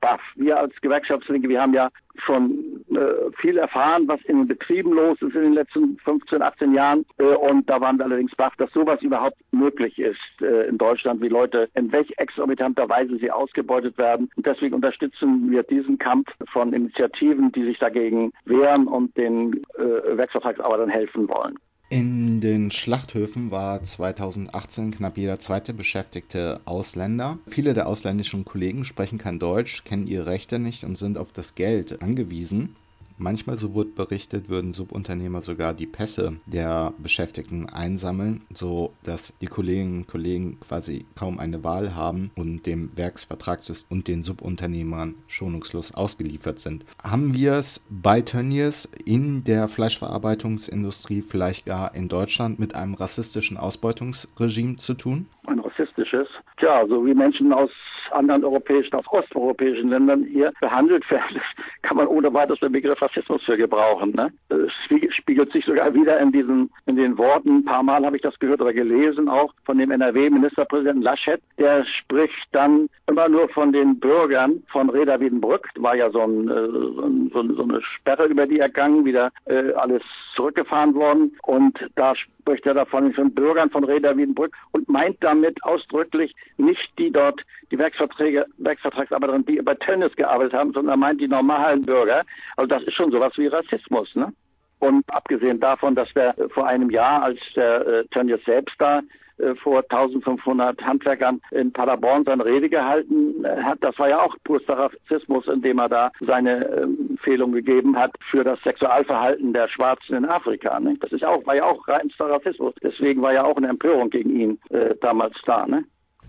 baff. 0.00 0.20
Wir 0.36 0.58
als 0.58 0.74
Gewerkschaftslinke, 0.80 1.48
wir 1.48 1.60
haben 1.60 1.74
ja 1.74 1.90
schon 2.24 2.84
äh, 2.90 3.30
viel 3.40 3.56
erfahren, 3.58 4.06
was 4.08 4.20
in 4.22 4.38
den 4.38 4.48
Betrieben 4.48 4.92
los 4.92 5.20
ist 5.22 5.34
in 5.34 5.42
den 5.42 5.52
letzten 5.54 5.96
15, 5.98 6.42
18 6.42 6.74
Jahren. 6.74 7.04
Äh, 7.18 7.24
und 7.24 7.68
da 7.68 7.80
waren 7.80 7.98
wir 7.98 8.04
allerdings 8.04 8.34
baff, 8.36 8.54
dass 8.56 8.72
sowas 8.72 9.00
überhaupt 9.02 9.36
möglich 9.52 9.98
ist 9.98 10.42
äh, 10.42 10.68
in 10.68 10.78
Deutschland, 10.78 11.20
wie 11.20 11.28
Leute 11.28 11.68
in 11.74 11.90
welch 11.92 12.12
exorbitanter 12.18 12.88
Weise 12.88 13.16
sie 13.18 13.30
ausgebeutet 13.30 13.96
werden. 13.98 14.30
Und 14.36 14.46
deswegen 14.46 14.74
unterstützen 14.74 15.50
wir 15.50 15.62
diesen 15.62 15.98
Kampf 15.98 16.28
von 16.52 16.72
Initiativen, 16.72 17.52
die 17.52 17.64
sich 17.64 17.78
dagegen 17.78 18.32
wehren 18.44 18.86
und 18.86 19.16
den 19.16 19.62
äh, 19.78 20.16
Werksvertragsarbeitern 20.16 20.90
helfen 20.90 21.28
wollen. 21.28 21.58
In 21.92 22.40
den 22.40 22.70
Schlachthöfen 22.70 23.50
war 23.50 23.82
2018 23.82 24.92
knapp 24.92 25.18
jeder 25.18 25.40
zweite 25.40 25.74
Beschäftigte 25.74 26.60
Ausländer. 26.64 27.40
Viele 27.48 27.74
der 27.74 27.88
ausländischen 27.88 28.44
Kollegen 28.44 28.84
sprechen 28.84 29.18
kein 29.18 29.40
Deutsch, 29.40 29.82
kennen 29.82 30.06
ihre 30.06 30.26
Rechte 30.26 30.60
nicht 30.60 30.84
und 30.84 30.96
sind 30.96 31.18
auf 31.18 31.32
das 31.32 31.56
Geld 31.56 32.00
angewiesen. 32.00 32.76
Manchmal, 33.22 33.58
so 33.58 33.74
wird 33.74 33.96
berichtet, 33.96 34.48
würden 34.48 34.72
Subunternehmer 34.72 35.42
sogar 35.42 35.74
die 35.74 35.86
Pässe 35.86 36.38
der 36.46 36.94
Beschäftigten 36.96 37.68
einsammeln, 37.68 38.40
so 38.50 38.94
dass 39.04 39.36
die 39.40 39.46
Kolleginnen 39.46 39.98
und 39.98 40.06
Kollegen 40.08 40.58
quasi 40.60 41.04
kaum 41.18 41.38
eine 41.38 41.62
Wahl 41.62 41.94
haben 41.94 42.30
und 42.34 42.64
dem 42.64 42.96
Werksvertragssystem 42.96 43.94
und 43.94 44.08
den 44.08 44.22
Subunternehmern 44.22 45.16
schonungslos 45.26 45.94
ausgeliefert 45.94 46.60
sind. 46.60 46.86
Haben 47.02 47.34
wir 47.34 47.52
es 47.52 47.84
bei 47.90 48.22
Tönnies 48.22 48.86
in 49.04 49.44
der 49.44 49.68
Fleischverarbeitungsindustrie 49.68 51.20
vielleicht 51.20 51.66
gar 51.66 51.94
in 51.94 52.08
Deutschland 52.08 52.58
mit 52.58 52.74
einem 52.74 52.94
rassistischen 52.94 53.58
Ausbeutungsregime 53.58 54.76
zu 54.76 54.94
tun? 54.94 55.26
Ein 55.46 55.58
rassistisches? 55.58 56.26
Tja, 56.56 56.86
so 56.88 57.04
wie 57.04 57.12
Menschen 57.12 57.52
aus 57.52 57.70
anderen 58.12 58.44
europäischen, 58.44 58.94
aus 58.94 59.06
osteuropäischen 59.08 59.90
Ländern 59.90 60.24
hier 60.24 60.52
behandelt 60.60 61.08
werden, 61.10 61.40
kann 61.82 61.96
man 61.96 62.06
ohne 62.06 62.32
weiteres 62.32 62.60
den 62.60 62.72
Begriff 62.72 63.00
Rassismus 63.00 63.42
für 63.44 63.56
gebrauchen. 63.56 64.12
Ne? 64.12 64.32
Es 64.48 64.72
spiegelt 65.14 65.52
sich 65.52 65.64
sogar 65.64 65.94
wieder 65.94 66.18
in 66.20 66.32
diesen, 66.32 66.70
in 66.86 66.96
den 66.96 67.18
Worten. 67.18 67.58
Ein 67.58 67.64
paar 67.64 67.82
Mal 67.82 68.04
habe 68.04 68.16
ich 68.16 68.22
das 68.22 68.38
gehört 68.38 68.60
oder 68.60 68.72
gelesen, 68.72 69.28
auch 69.28 69.52
von 69.64 69.78
dem 69.78 69.90
NRW-Ministerpräsidenten 69.90 71.02
Laschet. 71.02 71.40
Der 71.58 71.84
spricht 71.84 72.48
dann 72.52 72.88
immer 73.06 73.28
nur 73.28 73.48
von 73.50 73.72
den 73.72 73.98
Bürgern 73.98 74.62
von 74.70 74.90
Reda 74.90 75.20
Wiedenbrück. 75.20 75.68
War 75.76 75.96
ja 75.96 76.10
so, 76.10 76.22
ein, 76.22 76.48
äh, 76.48 77.32
so, 77.32 77.54
so 77.54 77.62
eine 77.62 77.82
Sperre 77.82 78.26
über 78.26 78.46
die 78.46 78.58
ergangen, 78.58 79.04
wieder 79.04 79.30
äh, 79.46 79.72
alles 79.72 80.02
zurückgefahren 80.34 80.94
worden. 80.94 81.36
Und 81.42 81.78
da 81.96 82.14
spricht 82.14 82.66
er 82.66 82.74
davon 82.74 83.12
von 83.12 83.34
Bürgern 83.34 83.70
von 83.70 83.84
Reda 83.84 84.16
Wiedenbrück 84.16 84.54
und 84.72 84.88
meint 84.88 85.16
damit 85.20 85.62
ausdrücklich 85.64 86.34
nicht 86.56 86.90
die 86.98 87.10
dort, 87.10 87.40
die 87.70 87.78
Werksverträge, 88.00 88.46
Werksvertragsarbeiterinnen, 88.58 89.46
die 89.46 89.56
über 89.56 89.78
Tennis 89.78 90.14
gearbeitet 90.16 90.54
haben, 90.54 90.72
sondern 90.72 90.94
er 90.94 90.96
meint 90.96 91.20
die 91.20 91.28
normalen 91.28 91.84
Bürger. 91.84 92.24
Also 92.56 92.68
das 92.68 92.82
ist 92.84 92.94
schon 92.94 93.10
sowas 93.10 93.32
wie 93.36 93.46
Rassismus, 93.46 94.14
ne? 94.14 94.32
Und 94.78 95.04
abgesehen 95.12 95.60
davon, 95.60 95.94
dass 95.94 96.10
der 96.14 96.34
vor 96.54 96.66
einem 96.66 96.88
Jahr, 96.88 97.22
als 97.22 97.38
der 97.54 97.86
äh, 97.86 98.04
Tönnies 98.12 98.42
selbst 98.46 98.74
da 98.78 99.02
äh, 99.36 99.54
vor 99.56 99.82
1500 99.90 100.80
Handwerkern 100.80 101.42
in 101.50 101.70
Paderborn 101.70 102.24
seine 102.24 102.46
Rede 102.46 102.70
gehalten 102.70 103.44
hat. 103.62 103.76
Das 103.82 103.98
war 103.98 104.08
ja 104.08 104.22
auch 104.22 104.34
purster 104.44 104.78
Rassismus, 104.78 105.46
indem 105.48 105.80
er 105.80 105.90
da 105.90 106.10
seine 106.20 106.64
Empfehlung 106.64 107.52
gegeben 107.52 107.98
hat 107.98 108.12
für 108.30 108.42
das 108.42 108.58
Sexualverhalten 108.62 109.52
der 109.52 109.68
Schwarzen 109.68 110.16
in 110.16 110.24
Afrika. 110.24 110.80
Ne? 110.80 110.96
Das 110.98 111.12
ist 111.12 111.24
auch, 111.24 111.44
war 111.44 111.56
ja 111.56 111.64
auch 111.64 111.86
reinster 111.86 112.30
Rassismus. 112.30 112.72
Deswegen 112.82 113.20
war 113.20 113.34
ja 113.34 113.44
auch 113.44 113.58
eine 113.58 113.68
Empörung 113.68 114.08
gegen 114.08 114.30
ihn 114.34 114.58
äh, 114.70 114.94
damals 115.02 115.36
da. 115.44 115.66
Ne? 115.66 115.84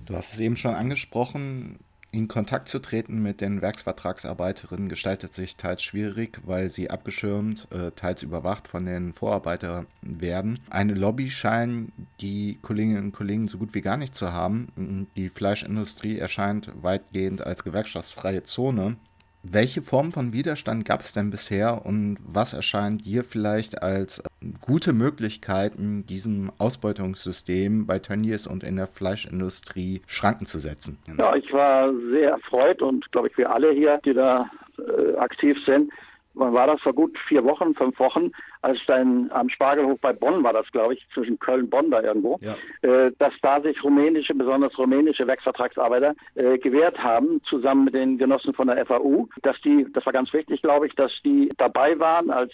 Du 0.06 0.16
hast 0.16 0.34
es 0.34 0.40
eben 0.40 0.58
schon 0.58 0.76
angesprochen. 0.76 1.80
In 2.14 2.28
Kontakt 2.28 2.68
zu 2.68 2.80
treten 2.80 3.22
mit 3.22 3.40
den 3.40 3.62
Werksvertragsarbeiterinnen 3.62 4.90
gestaltet 4.90 5.32
sich 5.32 5.56
teils 5.56 5.82
schwierig, 5.82 6.42
weil 6.44 6.70
sie 6.70 6.90
abgeschirmt, 6.90 7.70
äh, 7.72 7.92
teils 7.92 8.22
überwacht 8.22 8.68
von 8.68 8.86
den 8.86 9.14
Vorarbeitern 9.14 9.88
werden. 10.02 10.60
Eine 10.70 10.94
Lobby 10.94 11.32
scheinen 11.32 11.94
die 12.20 12.60
Kolleginnen 12.62 13.06
und 13.06 13.12
Kollegen 13.14 13.48
so 13.48 13.58
gut 13.58 13.74
wie 13.74 13.82
gar 13.82 13.96
nicht 13.96 14.14
zu 14.14 14.34
haben. 14.34 15.08
Die 15.16 15.30
Fleischindustrie 15.30 16.20
erscheint 16.20 16.70
weitgehend 16.82 17.46
als 17.46 17.64
gewerkschaftsfreie 17.64 18.44
Zone. 18.44 18.98
Welche 19.44 19.82
Form 19.82 20.12
von 20.12 20.34
Widerstand 20.34 20.84
gab 20.84 21.02
es 21.02 21.14
denn 21.14 21.32
bisher 21.32 21.86
und 21.86 22.18
was 22.22 22.52
erscheint 22.52 23.06
dir 23.06 23.24
vielleicht 23.24 23.82
als 23.82 24.22
gute 24.62 24.94
Möglichkeiten, 24.94 26.06
diesem 26.06 26.52
Ausbeutungssystem 26.58 27.86
bei 27.86 28.00
Tönnies 28.00 28.48
und 28.48 28.64
in 28.64 28.76
der 28.76 28.88
Fleischindustrie 28.88 30.02
Schranken 30.08 30.46
zu 30.46 30.60
setzen? 30.60 30.98
Ja, 31.18 31.36
ich 31.36 31.52
war 31.54 31.94
sehr 32.12 32.32
erfreut 32.32 32.82
und 32.82 33.12
glaube 33.12 33.28
ich 33.28 33.38
wir 33.38 33.52
alle 33.52 33.72
hier, 33.72 34.00
die 34.04 34.14
da 34.14 34.50
äh, 34.78 35.16
aktiv 35.18 35.58
sind, 35.66 35.92
wann 36.34 36.54
war 36.54 36.68
das, 36.68 36.82
vor 36.82 36.94
gut 36.94 37.18
vier 37.28 37.44
Wochen, 37.44 37.74
fünf 37.76 38.00
Wochen, 38.00 38.32
als 38.62 38.80
dann 38.88 39.30
am 39.32 39.50
Spargelhof 39.50 40.00
bei 40.00 40.14
Bonn 40.14 40.44
war 40.44 40.54
das, 40.54 40.72
glaube 40.72 40.94
ich, 40.94 41.06
zwischen 41.14 41.40
Köln 41.40 41.64
und 41.64 41.70
Bonn 41.70 41.92
da 41.92 42.02
irgendwo, 42.02 42.40
ja. 42.42 42.56
äh, 42.82 43.12
dass 43.20 43.34
da 43.42 43.62
sich 43.62 43.84
rumänische, 43.84 44.34
besonders 44.34 44.78
rumänische 44.78 45.26
Werksvertragsarbeiter 45.28 46.16
äh, 46.36 46.58
gewehrt 46.58 46.98
haben, 47.00 47.42
zusammen 47.44 47.86
mit 47.86 47.94
den 47.94 48.18
Genossen 48.18 48.54
von 48.54 48.68
der 48.68 48.86
FAU, 48.86 49.28
dass 49.42 49.60
die, 49.62 49.88
das 49.94 50.06
war 50.06 50.14
ganz 50.14 50.32
wichtig, 50.34 50.62
glaube 50.62 50.88
ich, 50.88 50.96
dass 50.96 51.12
die 51.24 51.50
dabei 51.58 51.98
waren 52.00 52.30
als 52.30 52.54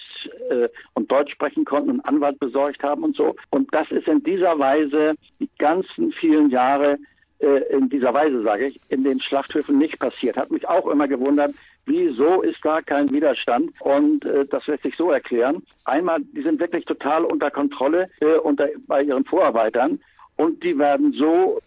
äh, 0.49 0.69
und 0.93 1.11
Deutsch 1.11 1.31
sprechen 1.33 1.65
konnten 1.65 1.91
und 1.91 2.01
Anwalt 2.01 2.39
besorgt 2.39 2.83
haben 2.83 3.03
und 3.03 3.15
so. 3.15 3.35
Und 3.49 3.73
das 3.73 3.89
ist 3.91 4.07
in 4.07 4.23
dieser 4.23 4.57
Weise 4.59 5.15
die 5.39 5.49
ganzen 5.57 6.11
vielen 6.13 6.49
Jahre 6.49 6.97
äh, 7.39 7.75
in 7.75 7.89
dieser 7.89 8.13
Weise, 8.13 8.41
sage 8.41 8.65
ich, 8.67 8.79
in 8.89 9.03
den 9.03 9.19
Schlachthöfen 9.19 9.77
nicht 9.77 9.99
passiert. 9.99 10.37
Hat 10.37 10.51
mich 10.51 10.67
auch 10.67 10.87
immer 10.87 11.07
gewundert, 11.07 11.53
wieso 11.87 12.41
ist 12.41 12.63
da 12.63 12.81
kein 12.81 13.11
Widerstand? 13.11 13.71
Und 13.79 14.25
äh, 14.25 14.45
das 14.45 14.67
lässt 14.67 14.83
sich 14.83 14.95
so 14.95 15.11
erklären. 15.11 15.63
Einmal, 15.85 16.19
die 16.21 16.43
sind 16.43 16.59
wirklich 16.59 16.85
total 16.85 17.25
unter 17.25 17.49
Kontrolle 17.49 18.09
äh, 18.19 18.37
unter, 18.37 18.67
bei 18.87 19.01
ihren 19.01 19.25
Vorarbeitern 19.25 19.99
und 20.35 20.63
die 20.63 20.77
werden 20.77 21.13
so 21.13 21.59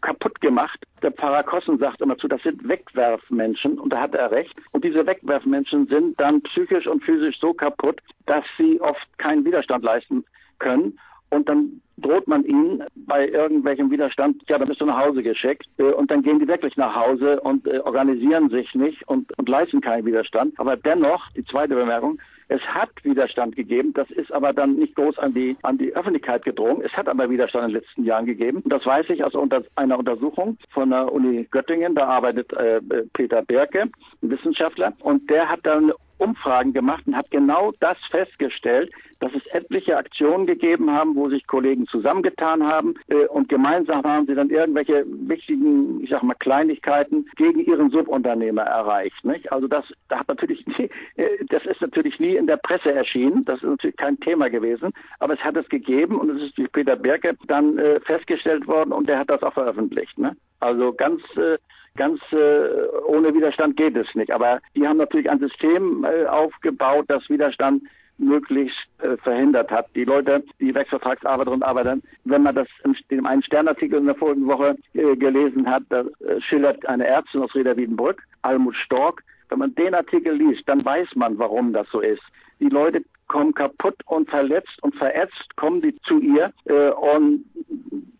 kaputt 0.00 0.40
gemacht. 0.40 0.80
Der 1.02 1.10
Parakossen 1.10 1.78
sagt 1.78 2.00
immer 2.00 2.16
zu, 2.16 2.28
das 2.28 2.42
sind 2.42 2.66
Wegwerfmenschen 2.66 3.78
und 3.78 3.92
da 3.92 4.00
hat 4.00 4.14
er 4.14 4.30
recht. 4.30 4.54
Und 4.72 4.84
diese 4.84 5.06
Wegwerfmenschen 5.06 5.86
sind 5.86 6.18
dann 6.18 6.40
psychisch 6.42 6.86
und 6.86 7.04
physisch 7.04 7.38
so 7.38 7.52
kaputt, 7.52 8.00
dass 8.26 8.44
sie 8.56 8.80
oft 8.80 9.06
keinen 9.18 9.44
Widerstand 9.44 9.84
leisten 9.84 10.24
können 10.58 10.98
und 11.30 11.48
dann 11.48 11.80
droht 12.00 12.26
man 12.26 12.44
ihnen 12.44 12.82
bei 12.94 13.28
irgendwelchem 13.28 13.90
Widerstand, 13.90 14.42
ja, 14.48 14.58
dann 14.58 14.68
bist 14.68 14.80
du 14.80 14.86
nach 14.86 14.98
Hause 14.98 15.22
geschickt 15.22 15.66
äh, 15.78 15.84
und 15.84 16.10
dann 16.10 16.22
gehen 16.22 16.38
die 16.38 16.48
wirklich 16.48 16.76
nach 16.76 16.94
Hause 16.94 17.40
und 17.40 17.66
äh, 17.66 17.78
organisieren 17.80 18.48
sich 18.48 18.74
nicht 18.74 19.06
und, 19.08 19.36
und 19.38 19.48
leisten 19.48 19.80
keinen 19.80 20.06
Widerstand. 20.06 20.58
Aber 20.58 20.76
dennoch, 20.76 21.28
die 21.36 21.44
zweite 21.44 21.74
Bemerkung, 21.74 22.18
es 22.48 22.60
hat 22.62 22.90
Widerstand 23.04 23.54
gegeben, 23.54 23.92
das 23.94 24.10
ist 24.10 24.32
aber 24.32 24.52
dann 24.52 24.74
nicht 24.74 24.96
groß 24.96 25.18
an 25.18 25.34
die, 25.34 25.56
an 25.62 25.78
die 25.78 25.94
Öffentlichkeit 25.94 26.44
gedrungen. 26.44 26.82
Es 26.82 26.92
hat 26.94 27.08
aber 27.08 27.30
Widerstand 27.30 27.66
in 27.66 27.74
den 27.74 27.80
letzten 27.80 28.04
Jahren 28.04 28.26
gegeben. 28.26 28.62
Das 28.66 28.84
weiß 28.84 29.08
ich 29.10 29.22
aus 29.22 29.34
unter, 29.34 29.62
einer 29.76 29.98
Untersuchung 29.98 30.58
von 30.70 30.90
der 30.90 31.12
Uni 31.12 31.46
Göttingen. 31.50 31.94
Da 31.94 32.06
arbeitet 32.06 32.52
äh, 32.54 32.80
Peter 33.12 33.42
Berke, 33.42 33.82
ein 33.82 34.30
Wissenschaftler, 34.30 34.94
und 35.00 35.30
der 35.30 35.48
hat 35.48 35.60
dann 35.62 35.92
Umfragen 36.20 36.72
gemacht 36.72 37.04
und 37.06 37.16
hat 37.16 37.30
genau 37.30 37.72
das 37.80 37.96
festgestellt, 38.10 38.92
dass 39.20 39.32
es 39.34 39.46
etliche 39.52 39.96
Aktionen 39.96 40.46
gegeben 40.46 40.90
haben, 40.90 41.14
wo 41.14 41.28
sich 41.28 41.46
Kollegen 41.46 41.86
zusammengetan 41.86 42.66
haben 42.66 42.94
äh, 43.08 43.26
und 43.26 43.48
gemeinsam 43.48 44.02
haben 44.02 44.26
sie 44.26 44.34
dann 44.34 44.50
irgendwelche 44.50 45.04
wichtigen, 45.06 46.02
ich 46.02 46.10
sag 46.10 46.22
mal, 46.22 46.34
Kleinigkeiten 46.34 47.26
gegen 47.36 47.60
ihren 47.60 47.90
Subunternehmer 47.90 48.62
erreicht. 48.62 49.24
Nicht? 49.24 49.52
Also 49.52 49.68
das, 49.68 49.84
da 50.08 50.20
hat 50.20 50.28
natürlich 50.28 50.66
nie, 50.66 50.88
äh, 51.16 51.44
das 51.48 51.64
ist 51.66 51.80
natürlich 51.80 52.18
nie 52.18 52.36
in 52.36 52.46
der 52.46 52.56
Presse 52.56 52.92
erschienen, 52.92 53.44
das 53.44 53.62
ist 53.62 53.68
natürlich 53.68 53.96
kein 53.96 54.18
Thema 54.20 54.48
gewesen, 54.48 54.92
aber 55.18 55.34
es 55.34 55.40
hat 55.40 55.56
es 55.56 55.68
gegeben 55.68 56.18
und 56.18 56.30
es 56.30 56.42
ist 56.42 56.58
durch 56.58 56.72
Peter 56.72 56.96
Berke 56.96 57.36
dann 57.46 57.78
äh, 57.78 58.00
festgestellt 58.00 58.66
worden 58.66 58.92
und 58.92 59.08
der 59.08 59.18
hat 59.18 59.30
das 59.30 59.42
auch 59.42 59.54
veröffentlicht. 59.54 60.18
Ne? 60.18 60.36
Also 60.60 60.92
ganz 60.92 61.22
äh, 61.36 61.58
ganz 62.00 62.18
äh, 62.32 62.88
ohne 63.04 63.34
Widerstand 63.34 63.76
geht 63.76 63.94
es 63.94 64.06
nicht. 64.14 64.30
Aber 64.30 64.60
die 64.74 64.88
haben 64.88 64.96
natürlich 64.96 65.28
ein 65.28 65.38
System 65.38 66.02
äh, 66.04 66.24
aufgebaut, 66.24 67.04
das 67.08 67.28
Widerstand 67.28 67.82
möglichst 68.16 68.78
äh, 69.02 69.18
verhindert 69.18 69.70
hat. 69.70 69.86
Die 69.94 70.04
Leute, 70.04 70.42
die 70.60 70.74
Werksvertragsarbeiterinnen 70.74 71.62
und 71.62 71.68
Arbeiter, 71.68 71.98
wenn 72.24 72.42
man 72.42 72.54
das 72.54 72.68
in, 72.84 72.96
in 73.10 73.26
einem 73.26 73.42
Sternartikel 73.42 73.98
in 73.98 74.06
der 74.06 74.14
vorigen 74.14 74.46
Woche 74.46 74.76
äh, 74.94 75.14
gelesen 75.14 75.68
hat, 75.68 75.82
da 75.90 76.00
äh, 76.00 76.40
schildert 76.40 76.86
eine 76.86 77.06
Ärztin 77.06 77.42
aus 77.42 77.54
Reda 77.54 77.76
Wiedenbrück, 77.76 78.22
Almut 78.40 78.76
Stork, 78.76 79.22
wenn 79.50 79.58
man 79.58 79.74
den 79.74 79.94
Artikel 79.94 80.34
liest, 80.34 80.66
dann 80.66 80.82
weiß 80.82 81.08
man, 81.16 81.38
warum 81.38 81.74
das 81.74 81.86
so 81.90 82.00
ist. 82.00 82.22
Die 82.60 82.70
Leute 82.70 83.02
kommen 83.28 83.52
kaputt 83.52 83.96
und 84.06 84.30
verletzt 84.30 84.82
und 84.82 84.94
verätzt, 84.96 85.54
kommen 85.56 85.82
die 85.82 85.94
zu 86.06 86.18
ihr 86.18 86.50
äh, 86.64 86.90
und 86.92 87.44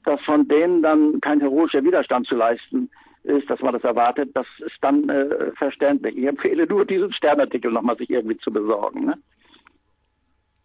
dass 0.05 0.21
von 0.23 0.47
denen 0.49 0.83
dann 0.83 1.19
kein 1.23 1.41
heroischer 1.41 1.83
Widerstand 1.83 2.27
zu 2.27 2.35
leisten 2.35 2.91
ist, 3.23 3.49
dass 3.51 3.61
man 3.61 3.75
das 3.75 3.85
erwartet, 3.85 4.31
das 4.35 4.47
ist 4.59 4.77
dann 4.81 5.09
äh, 5.09 5.53
verständlich. 5.53 6.17
Ich 6.17 6.27
empfehle 6.27 6.67
nur, 6.67 6.85
diesen 6.85 7.13
Sternartikel 7.13 7.71
nochmal 7.71 7.97
sich 7.97 8.11
irgendwie 8.11 8.39
zu 8.39 8.51
besorgen. 8.53 9.07
Ne? 9.07 9.19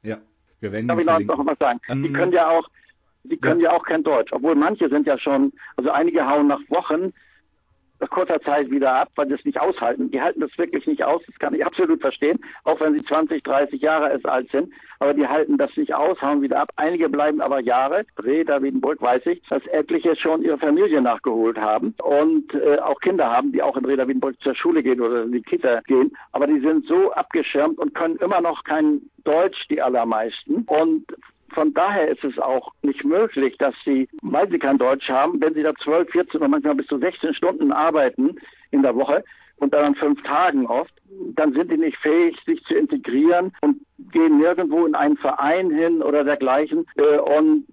Ja, 0.04 0.18
wir 0.62 0.72
werden 0.72 0.88
Darf 0.88 1.00
ich 1.00 1.28
noch 1.28 1.46
was 1.46 1.60
sagen? 1.60 1.80
Um, 1.90 2.04
die 2.04 2.14
können 2.14 2.32
ja 2.32 2.50
auch, 2.50 2.68
die 3.24 3.38
können 3.38 3.60
ja. 3.60 3.72
ja 3.72 3.78
auch 3.78 3.84
kein 3.84 4.04
Deutsch, 4.04 4.32
obwohl 4.32 4.56
manche 4.56 4.90
sind 4.90 5.06
ja 5.08 5.18
schon, 5.18 5.52
also 5.76 5.92
einige 5.92 6.26
hauen 6.28 6.48
nach 6.48 6.62
Wochen 6.70 7.14
nach 8.06 8.10
kurzer 8.12 8.40
Zeit 8.42 8.70
wieder 8.70 8.94
ab, 8.94 9.10
weil 9.16 9.28
sie 9.28 9.34
es 9.34 9.46
nicht 9.46 9.60
aushalten. 9.60 10.12
Die 10.12 10.22
halten 10.22 10.40
das 10.40 10.56
wirklich 10.58 10.86
nicht 10.86 11.04
aus, 11.04 11.22
das 11.26 11.38
kann 11.40 11.54
ich 11.54 11.66
absolut 11.66 12.02
verstehen, 12.02 12.40
auch 12.64 12.80
wenn 12.80 12.94
sie 12.94 13.04
20, 13.04 13.44
30 13.44 13.82
Jahre 13.82 14.20
alt 14.26 14.50
sind, 14.52 14.72
aber 15.00 15.14
die 15.14 15.28
halten 15.28 15.58
das 15.58 15.76
nicht 15.76 15.94
aus, 15.94 16.22
hauen 16.22 16.42
wieder 16.42 16.60
ab. 16.60 16.72
Einige 16.76 17.10
bleiben 17.10 17.42
aber 17.42 17.60
Jahre. 17.60 18.06
Reda 18.24 18.62
Wiedenbrück 18.62 19.02
weiß 19.02 19.26
ich, 19.26 19.42
dass 19.50 19.66
etliche 19.68 20.16
schon 20.16 20.44
ihre 20.44 20.58
Familie 20.58 21.02
nachgeholt 21.02 21.58
haben 21.58 21.96
und 22.04 22.54
äh, 22.54 22.78
auch 22.80 23.00
Kinder 23.02 23.30
haben, 23.30 23.52
die 23.52 23.62
auch 23.62 23.78
in 23.78 23.86
Reda 23.86 24.08
Wiedenbrück 24.08 24.40
zur 24.42 24.56
Schule 24.56 24.84
gehen 24.84 25.02
oder 25.02 25.24
in 25.24 25.32
die 25.32 25.42
Kita 25.42 25.82
gehen, 25.82 26.16
aber 26.32 26.48
die 26.48 26.60
sind 26.60 26.86
so 26.86 27.12
abgeschirmt 27.14 27.80
und 27.80 27.96
können 27.96 28.18
immer 28.18 28.42
noch 28.42 28.64
kein 28.64 29.02
Deutsch, 29.24 29.68
die 29.70 29.82
allermeisten. 29.82 30.66
Und 30.68 31.06
von 31.54 31.74
daher 31.74 32.10
ist 32.10 32.24
es 32.24 32.38
auch 32.40 32.74
nicht 32.82 33.04
möglich, 33.04 33.58
dass 33.58 33.76
sie, 33.86 34.08
weil 34.22 34.50
sie 34.50 34.60
kein 34.60 34.78
Deutsch 34.78 35.08
haben, 35.10 35.40
wenn 35.42 35.54
sie 35.54 35.64
da 35.64 35.74
12, 35.76 36.10
14 36.12 36.40
oder 36.40 36.50
manchmal 36.50 36.76
bis 36.76 36.88
zu 36.88 36.98
16 36.98 37.34
Stunden 37.34 37.72
arbeiten 37.72 38.36
in 38.72 38.82
der 38.82 38.96
Woche 38.96 39.24
und 39.58 39.74
dann 39.74 39.86
an 39.86 39.96
fünf 39.96 40.22
Tagen 40.24 40.68
oft, 40.68 40.94
dann 41.36 41.54
sind 41.54 41.72
die 41.72 41.78
nicht 41.78 41.98
fähig, 41.98 42.38
sich 42.46 42.64
zu 42.66 42.74
integrieren 42.74 43.54
und 43.62 43.82
gehen 44.12 44.38
nirgendwo 44.38 44.86
in 44.86 44.96
einen 44.96 45.18
Verein 45.18 45.72
hin 45.72 46.02
oder 46.02 46.24
dergleichen. 46.24 46.86
Äh, 46.96 47.20
und 47.20 47.66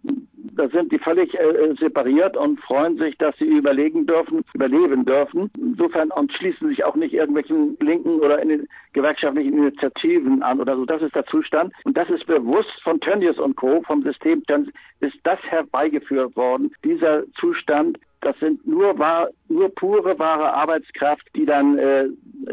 da 0.57 0.69
sind 0.69 0.93
die 0.93 0.99
völlig 0.99 1.35
äh, 1.35 1.75
separiert 1.79 2.37
und 2.37 2.61
freuen 2.61 2.99
sich, 2.99 3.17
dass 3.19 3.37
sie 3.39 3.45
überlegen 3.45 4.07
dürfen, 4.07 4.45
überleben 4.55 5.05
dürfen. 5.05 5.51
Insofern 5.57 6.11
und 6.11 6.33
schließen 6.33 6.69
sich 6.69 6.85
auch 6.85 6.95
nicht 6.95 7.15
irgendwelchen 7.15 7.77
linken 7.81 8.21
oder 8.21 8.41
in 8.41 8.49
den 8.49 8.69
gewerkschaftlichen 8.93 9.57
Initiativen 9.57 10.43
an 10.43 10.61
oder 10.61 10.77
so. 10.77 10.85
Das 10.85 11.03
ist 11.03 11.15
der 11.15 11.27
Zustand. 11.27 11.73
Und 11.85 11.97
das 11.97 12.09
ist 12.11 12.27
bewusst 12.27 12.73
von 12.83 13.01
Tönnies 13.01 13.39
und 13.39 13.57
Co., 13.57 13.83
vom 13.83 14.03
System 14.03 14.45
Tönnies, 14.45 14.73
ist 15.01 15.17
das 15.25 15.39
herbeigeführt 15.43 16.37
worden. 16.37 16.73
Dieser 16.85 17.25
Zustand, 17.41 17.99
Das 18.21 18.39
sind 18.39 18.65
nur, 18.65 18.97
war, 19.01 19.31
nur 19.49 19.69
pure, 19.75 20.17
wahre 20.19 20.55
Arbeitskraft, 20.55 21.27
die 21.35 21.45
dann 21.45 21.77
äh, 21.77 22.05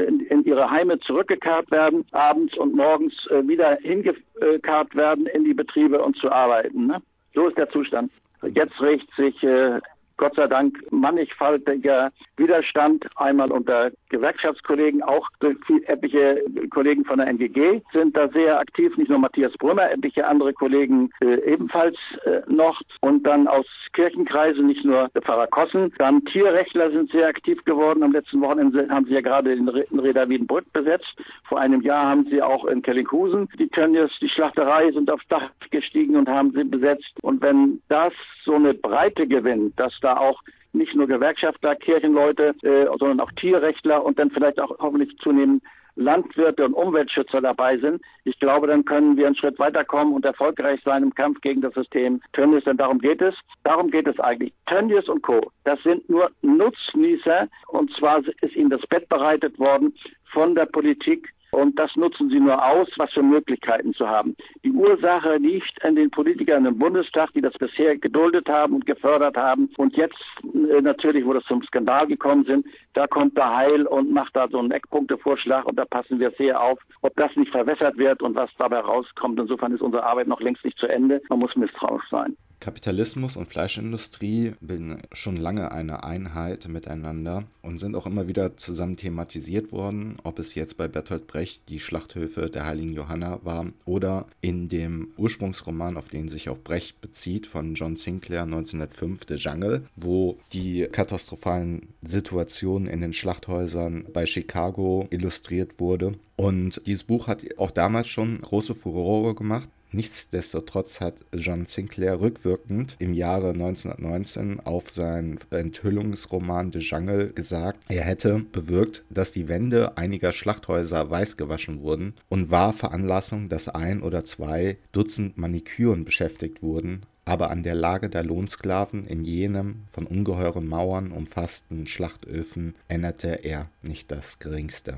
in, 0.07 0.21
in, 0.21 0.43
ihre 0.43 0.69
Heime 0.69 0.99
zurückgekarrt 0.99 1.69
werden, 1.69 2.05
abends 2.11 2.57
und 2.57 2.75
morgens 2.75 3.13
äh, 3.27 3.47
wieder 3.47 3.77
hingekarrt 3.81 4.95
werden 4.95 5.27
in 5.27 5.43
die 5.43 5.53
Betriebe 5.53 6.01
und 6.01 6.17
zu 6.17 6.31
arbeiten. 6.31 6.87
Ne? 6.87 7.01
So 7.39 7.47
ist 7.47 7.57
der 7.57 7.69
Zustand. 7.69 8.11
Jetzt 8.53 8.81
regt 8.81 9.09
sich 9.15 9.41
äh, 9.43 9.79
Gott 10.19 10.35
sei 10.35 10.47
Dank 10.47 10.77
mannigfaltiger 10.91 12.11
Widerstand, 12.35 13.07
einmal 13.15 13.51
unter 13.51 13.91
Gewerkschaftskollegen, 14.09 15.01
auch 15.01 15.29
durch 15.39 15.57
etliche 15.85 16.43
Kollegen 16.71 17.05
von 17.05 17.19
der 17.19 17.27
NGG 17.27 17.81
sind 17.93 18.17
da 18.17 18.27
sehr 18.27 18.59
aktiv, 18.59 18.95
nicht 18.97 19.09
nur 19.09 19.19
Matthias 19.19 19.53
Brunner, 19.53 19.89
etliche 19.89 20.27
andere 20.27 20.51
Kollegen 20.53 21.09
äh, 21.21 21.35
ebenfalls 21.49 21.95
äh, 22.25 22.41
noch 22.47 22.81
und 22.99 23.23
dann 23.23 23.47
aus 23.47 23.65
Kirchenkreisen, 23.93 24.67
nicht 24.67 24.83
nur 24.83 25.07
der 25.15 25.21
Pfarrer 25.21 25.47
Kossen, 25.47 25.93
dann 25.97 26.25
Tierrechtler 26.25 26.91
sind 26.91 27.11
sehr 27.11 27.27
aktiv 27.27 27.63
geworden. 27.63 28.03
Am 28.03 28.11
letzten 28.11 28.41
Wochenende 28.41 28.89
haben 28.89 29.05
sie 29.05 29.13
ja 29.13 29.21
gerade 29.21 29.55
den 29.55 29.69
Reda 29.69 30.27
Wiedenbrück 30.27 30.71
besetzt. 30.73 31.15
Vor 31.47 31.59
einem 31.59 31.81
Jahr 31.81 32.07
haben 32.07 32.27
sie 32.29 32.41
auch 32.41 32.65
in 32.65 32.81
Kellinghusen 32.81 33.47
die 33.57 33.69
Tönnies, 33.69 34.11
die 34.21 34.29
Schlachterei 34.29 34.91
sind 34.91 35.09
aufs 35.09 35.27
Dach 35.29 35.49
gestiegen 35.71 36.17
und 36.17 36.27
haben 36.27 36.51
sie 36.51 36.65
besetzt. 36.65 37.13
Und 37.21 37.41
wenn 37.41 37.81
das 37.87 38.13
so 38.43 38.55
eine 38.55 38.73
Breite 38.73 39.27
gewinnt, 39.27 39.79
dass 39.79 39.93
da 40.01 40.08
auch 40.17 40.41
nicht 40.73 40.95
nur 40.95 41.07
Gewerkschaftler, 41.07 41.75
Kirchenleute, 41.75 42.55
äh, 42.61 42.85
sondern 42.97 43.19
auch 43.19 43.31
Tierrechtler 43.33 44.03
und 44.03 44.19
dann 44.19 44.31
vielleicht 44.31 44.59
auch 44.59 44.77
hoffentlich 44.79 45.17
zunehmend 45.17 45.63
Landwirte 45.95 46.63
und 46.65 46.73
Umweltschützer 46.73 47.41
dabei 47.41 47.77
sind. 47.77 48.01
Ich 48.23 48.39
glaube, 48.39 48.67
dann 48.67 48.85
können 48.85 49.17
wir 49.17 49.27
einen 49.27 49.35
Schritt 49.35 49.59
weiterkommen 49.59 50.13
und 50.13 50.23
erfolgreich 50.23 50.79
sein 50.85 51.03
im 51.03 51.13
Kampf 51.13 51.41
gegen 51.41 51.61
das 51.61 51.73
System 51.73 52.21
Tönnies, 52.31 52.63
denn 52.63 52.77
darum 52.77 52.99
geht 52.99 53.21
es. 53.21 53.35
Darum 53.63 53.91
geht 53.91 54.07
es 54.07 54.19
eigentlich. 54.19 54.53
Tönnies 54.65 55.09
und 55.09 55.21
Co., 55.23 55.51
das 55.65 55.81
sind 55.83 56.09
nur 56.09 56.31
Nutznießer 56.41 57.47
und 57.67 57.91
zwar 57.97 58.21
ist 58.41 58.55
ihnen 58.55 58.69
das 58.69 58.85
Bett 58.87 59.09
bereitet 59.09 59.59
worden 59.59 59.93
von 60.31 60.55
der 60.55 60.67
Politik 60.67 61.33
und 61.51 61.77
das 61.79 61.95
nutzen 61.95 62.29
sie 62.29 62.39
nur 62.39 62.63
aus, 62.63 62.87
was 62.97 63.11
für 63.11 63.23
Möglichkeiten 63.23 63.93
zu 63.93 64.07
haben. 64.07 64.35
Die 64.63 64.71
Ursache 64.71 65.37
liegt 65.37 65.83
an 65.83 65.95
den 65.95 66.11
Politikern 66.11 66.65
im 66.65 66.77
Bundestag, 66.77 67.33
die 67.33 67.41
das 67.41 67.53
bisher 67.53 67.97
geduldet 67.97 68.47
haben 68.47 68.75
und 68.75 68.85
gefördert 68.85 69.35
haben. 69.35 69.69
Und 69.77 69.95
jetzt 69.97 70.17
äh, 70.43 70.81
natürlich, 70.81 71.25
wo 71.25 71.33
das 71.33 71.43
zum 71.45 71.63
Skandal 71.63 72.07
gekommen 72.07 72.45
sind, 72.45 72.65
da 72.93 73.07
kommt 73.07 73.37
der 73.37 73.55
Heil 73.55 73.85
und 73.87 74.11
macht 74.11 74.35
da 74.35 74.47
so 74.47 74.59
einen 74.59 74.71
Eckpunktevorschlag 74.71 75.65
und 75.65 75.75
da 75.77 75.85
passen 75.85 76.19
wir 76.19 76.31
sehr 76.31 76.61
auf, 76.61 76.79
ob 77.01 77.15
das 77.15 77.35
nicht 77.35 77.51
verwässert 77.51 77.97
wird 77.97 78.21
und 78.21 78.35
was 78.35 78.49
dabei 78.57 78.79
rauskommt. 78.79 79.39
Insofern 79.39 79.73
ist 79.73 79.81
unsere 79.81 80.03
Arbeit 80.03 80.27
noch 80.27 80.41
längst 80.41 80.63
nicht 80.63 80.77
zu 80.77 80.87
Ende. 80.87 81.21
Man 81.29 81.39
muss 81.39 81.55
misstrauisch 81.55 82.07
sein. 82.09 82.35
Kapitalismus 82.59 83.37
und 83.37 83.47
Fleischindustrie 83.47 84.53
bilden 84.59 84.97
schon 85.13 85.37
lange 85.37 85.71
eine 85.71 86.03
Einheit 86.03 86.67
miteinander 86.67 87.45
und 87.61 87.77
sind 87.77 87.95
auch 87.95 88.05
immer 88.05 88.27
wieder 88.27 88.57
zusammen 88.57 88.97
thematisiert 88.97 89.71
worden, 89.71 90.17
ob 90.23 90.39
es 90.39 90.55
jetzt 90.55 90.77
bei 90.77 90.87
Bertolt 90.87 91.27
Brecht 91.27 91.69
die 91.69 91.79
Schlachthöfe 91.79 92.49
der 92.49 92.65
heiligen 92.65 92.93
Johanna 92.93 93.39
war 93.43 93.67
oder 93.85 94.27
in 94.41 94.67
dem 94.67 95.09
Ursprungsroman, 95.17 95.95
auf 95.95 96.09
den 96.09 96.27
sich 96.27 96.49
auch 96.49 96.57
Brecht 96.57 96.99
bezieht, 96.99 97.47
von 97.47 97.75
John 97.75 97.95
Sinclair 97.95 98.43
1905, 98.43 99.21
The 99.27 99.35
Jungle, 99.35 99.85
wo 99.95 100.37
die 100.51 100.87
katastrophalen 100.91 101.87
Situationen 102.01 102.89
in 102.89 103.01
den 103.01 103.13
Schlachthäusern 103.13 104.05
bei 104.11 104.25
Chicago 104.25 105.07
illustriert 105.11 105.79
wurde. 105.79 106.13
Und 106.35 106.81
dieses 106.85 107.03
Buch 107.03 107.27
hat 107.27 107.43
auch 107.57 107.71
damals 107.71 108.07
schon 108.07 108.41
große 108.41 108.75
Furore 108.75 109.35
gemacht. 109.35 109.69
Nichtsdestotrotz 109.91 111.01
hat 111.01 111.15
John 111.33 111.65
Sinclair 111.65 112.21
rückwirkend 112.21 112.95
im 112.99 113.13
Jahre 113.13 113.49
1919 113.49 114.59
auf 114.59 114.91
seinen 114.91 115.39
Enthüllungsroman 115.49 116.71
The 116.71 116.79
Jungle 116.79 117.33
gesagt, 117.33 117.79
er 117.89 118.03
hätte 118.03 118.39
bewirkt, 118.51 119.03
dass 119.09 119.31
die 119.31 119.47
Wände 119.47 119.97
einiger 119.97 120.31
Schlachthäuser 120.31 121.09
weiß 121.09 121.37
gewaschen 121.37 121.81
wurden 121.81 122.13
und 122.29 122.51
war 122.51 122.73
Veranlassung, 122.73 123.49
dass 123.49 123.67
ein 123.67 124.03
oder 124.03 124.23
zwei 124.23 124.77
Dutzend 124.91 125.37
Maniküren 125.37 126.05
beschäftigt 126.05 126.61
wurden, 126.61 127.01
aber 127.25 127.49
an 127.49 127.63
der 127.63 127.75
Lage 127.75 128.09
der 128.09 128.23
Lohnsklaven 128.23 129.05
in 129.05 129.23
jenem 129.23 129.83
von 129.89 130.05
ungeheuren 130.05 130.67
Mauern 130.67 131.11
umfassten 131.11 131.87
Schlachtöfen 131.87 132.75
änderte 132.87 133.43
er 133.43 133.69
nicht 133.81 134.11
das 134.11 134.39
geringste. 134.39 134.97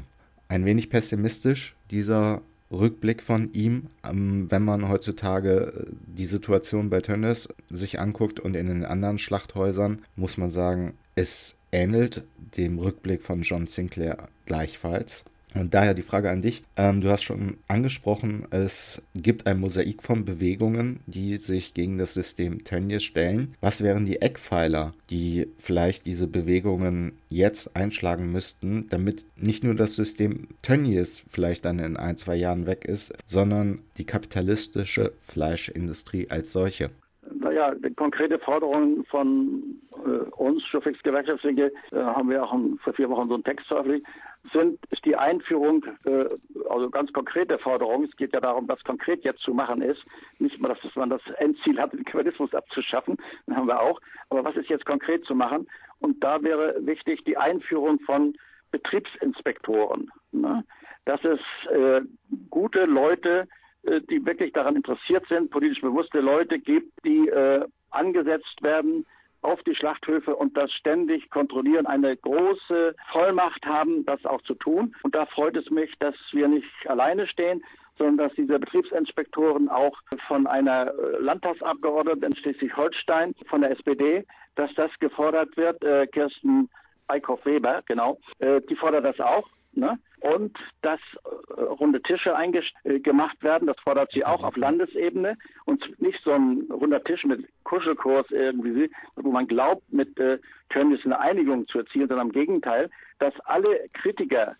Ein 0.50 0.65
wenig 0.65 0.89
pessimistisch 0.89 1.75
dieser 1.91 2.41
Rückblick 2.71 3.21
von 3.21 3.51
ihm, 3.53 3.87
ähm, 4.03 4.49
wenn 4.49 4.63
man 4.63 4.87
heutzutage 4.89 5.73
äh, 5.89 5.91
die 6.17 6.25
Situation 6.25 6.89
bei 6.89 7.01
Tönnies 7.01 7.49
sich 7.69 7.99
anguckt 7.99 8.39
und 8.39 8.55
in 8.55 8.67
den 8.67 8.86
anderen 8.86 9.19
Schlachthäusern, 9.19 10.03
muss 10.15 10.38
man 10.38 10.51
sagen, 10.51 10.93
es 11.15 11.57
ähnelt 11.71 12.23
dem 12.57 12.79
Rückblick 12.79 13.21
von 13.21 13.41
John 13.41 13.67
Sinclair 13.67 14.29
gleichfalls. 14.45 15.25
Und 15.53 15.73
daher 15.73 15.93
die 15.93 16.01
Frage 16.01 16.29
an 16.29 16.41
dich. 16.41 16.63
Ähm, 16.77 17.01
du 17.01 17.09
hast 17.09 17.23
schon 17.23 17.57
angesprochen, 17.67 18.47
es 18.51 19.05
gibt 19.15 19.47
ein 19.47 19.59
Mosaik 19.59 20.01
von 20.01 20.23
Bewegungen, 20.23 21.01
die 21.07 21.37
sich 21.37 21.73
gegen 21.73 21.97
das 21.97 22.13
System 22.13 22.63
Tönnies 22.63 23.03
stellen. 23.03 23.55
Was 23.59 23.83
wären 23.83 24.05
die 24.05 24.21
Eckpfeiler, 24.21 24.93
die 25.09 25.47
vielleicht 25.57 26.05
diese 26.05 26.27
Bewegungen 26.27 27.17
jetzt 27.29 27.75
einschlagen 27.75 28.31
müssten, 28.31 28.87
damit 28.89 29.25
nicht 29.35 29.63
nur 29.63 29.75
das 29.75 29.95
System 29.95 30.47
Tönnies 30.61 31.23
vielleicht 31.29 31.65
dann 31.65 31.79
in 31.79 31.97
ein, 31.97 32.17
zwei 32.17 32.35
Jahren 32.35 32.65
weg 32.65 32.85
ist, 32.85 33.13
sondern 33.25 33.79
die 33.97 34.05
kapitalistische 34.05 35.11
Fleischindustrie 35.19 36.27
als 36.29 36.51
solche? 36.51 36.91
Naja, 37.33 37.73
konkrete 37.95 38.39
Forderungen 38.39 39.03
von 39.05 39.81
äh, 40.05 40.29
uns, 40.31 40.63
Schufix 40.65 41.01
Gewerkschaftslinke, 41.03 41.71
äh, 41.91 41.95
haben 41.95 42.29
wir 42.29 42.43
auch 42.43 42.55
vor 42.83 42.93
vier 42.93 43.09
Wochen 43.09 43.27
so 43.27 43.35
einen 43.35 43.43
Text 43.43 43.67
veröffentlicht, 43.67 44.05
sind, 44.51 44.80
ist 44.89 45.06
die 45.06 45.15
Einführung, 45.15 45.86
äh, 46.06 46.25
also 46.69 46.89
ganz 46.89 47.13
konkrete 47.13 47.58
Forderung. 47.60 48.04
Es 48.04 48.15
geht 48.17 48.34
ja 48.34 48.39
darum, 48.39 48.67
was 48.67 48.84
konkret 48.84 49.23
jetzt 49.23 49.41
zu 49.41 49.54
machen 49.54 49.82
ist. 49.82 50.01
Nicht 50.39 50.60
mal, 50.60 50.69
dass 50.69 50.95
man 50.95 51.10
das 51.10 51.21
Endziel 51.38 51.80
hat, 51.80 51.93
den 51.93 52.06
Qualismus 52.06 52.54
abzuschaffen, 52.54 53.17
den 53.47 53.56
haben 53.56 53.67
wir 53.67 53.80
auch. 53.80 53.99
Aber 54.30 54.43
was 54.43 54.56
ist 54.56 54.69
jetzt 54.69 54.86
konkret 54.86 55.23
zu 55.25 55.36
machen? 55.36 55.67
Und 55.99 56.23
da 56.23 56.41
wäre 56.41 56.75
wichtig 56.86 57.23
die 57.25 57.38
Einführung 57.38 57.99
von 57.99 58.36
Betriebsinspektoren. 58.71 60.10
Ne? 60.32 60.63
Dass 61.06 61.23
es 61.23 61.39
äh, 61.71 62.01
gute 62.49 62.86
Leute, 62.86 63.47
äh, 63.84 64.01
die 64.01 64.25
wirklich 64.25 64.54
daran 64.54 64.75
interessiert 64.75 65.25
sind, 65.27 65.51
politisch 65.51 65.82
bewusste 65.82 66.19
Leute 66.19 66.60
gibt, 66.60 66.91
die 67.06 67.27
äh, 67.27 67.65
angesetzt 67.91 68.62
werden, 68.62 69.06
auf 69.41 69.62
die 69.63 69.75
Schlachthöfe 69.75 70.36
und 70.36 70.56
das 70.56 70.71
ständig 70.73 71.30
kontrollieren, 71.30 71.86
eine 71.86 72.15
große 72.15 72.95
Vollmacht 73.12 73.65
haben, 73.65 74.06
das 74.06 74.23
auch 74.25 74.41
zu 74.43 74.54
tun. 74.56 74.95
Und 75.04 75.15
da 75.15 75.25
freut 75.25 75.58
es 75.58 75.69
mich, 75.69 75.91
dass 75.99 76.15
wir 76.32 76.47
nicht 76.47 76.69
alleine 76.86 77.27
stehen, 77.27 77.63
sondern 77.97 78.30
dass 78.30 78.36
diese 78.36 78.60
Betriebsinspektoren 78.60 79.69
auch 79.69 79.97
von 80.27 80.47
einer 80.47 80.88
äh, 80.88 81.17
Landtagsabgeordneten 81.19 82.23
in 82.23 82.36
Schleswig-Holstein, 82.36 83.36
von 83.47 83.62
der 83.62 83.71
SPD, 83.71 84.25
dass 84.56 84.73
das 84.75 84.91
gefordert 84.99 85.56
wird. 85.58 85.84
Äh, 85.84 86.08
Kirsten 86.08 86.69
Eickhoff-Weber, 87.08 87.84
genau, 87.86 88.19
äh, 88.39 88.62
die 88.69 88.75
fordert 88.75 89.06
das 89.06 89.19
auch. 89.19 89.47
Ne? 89.73 89.99
Und 90.21 90.55
dass 90.84 90.99
äh, 91.25 91.62
runde 91.62 92.01
Tische 92.01 92.36
äh, 92.84 92.99
gemacht 92.99 93.41
werden, 93.41 93.67
das 93.67 93.79
fordert 93.79 94.12
sie 94.12 94.23
auch 94.23 94.43
auf 94.43 94.55
Landesebene. 94.55 95.36
Und 95.65 95.99
nicht 95.99 96.21
so 96.23 96.31
ein 96.31 96.67
runder 96.71 97.03
Tisch 97.03 97.23
mit 97.25 97.47
Kuschelkurs 97.63 98.27
irgendwie, 98.29 98.91
wo 99.15 99.31
man 99.31 99.47
glaubt, 99.47 99.81
mit 99.91 100.17
äh, 100.19 100.38
Tönnies 100.69 101.03
eine 101.05 101.19
Einigung 101.19 101.67
zu 101.67 101.79
erzielen, 101.79 102.07
sondern 102.07 102.27
im 102.27 102.34
Gegenteil, 102.34 102.89
dass 103.19 103.34
alle 103.41 103.89
Kritiker 103.93 104.55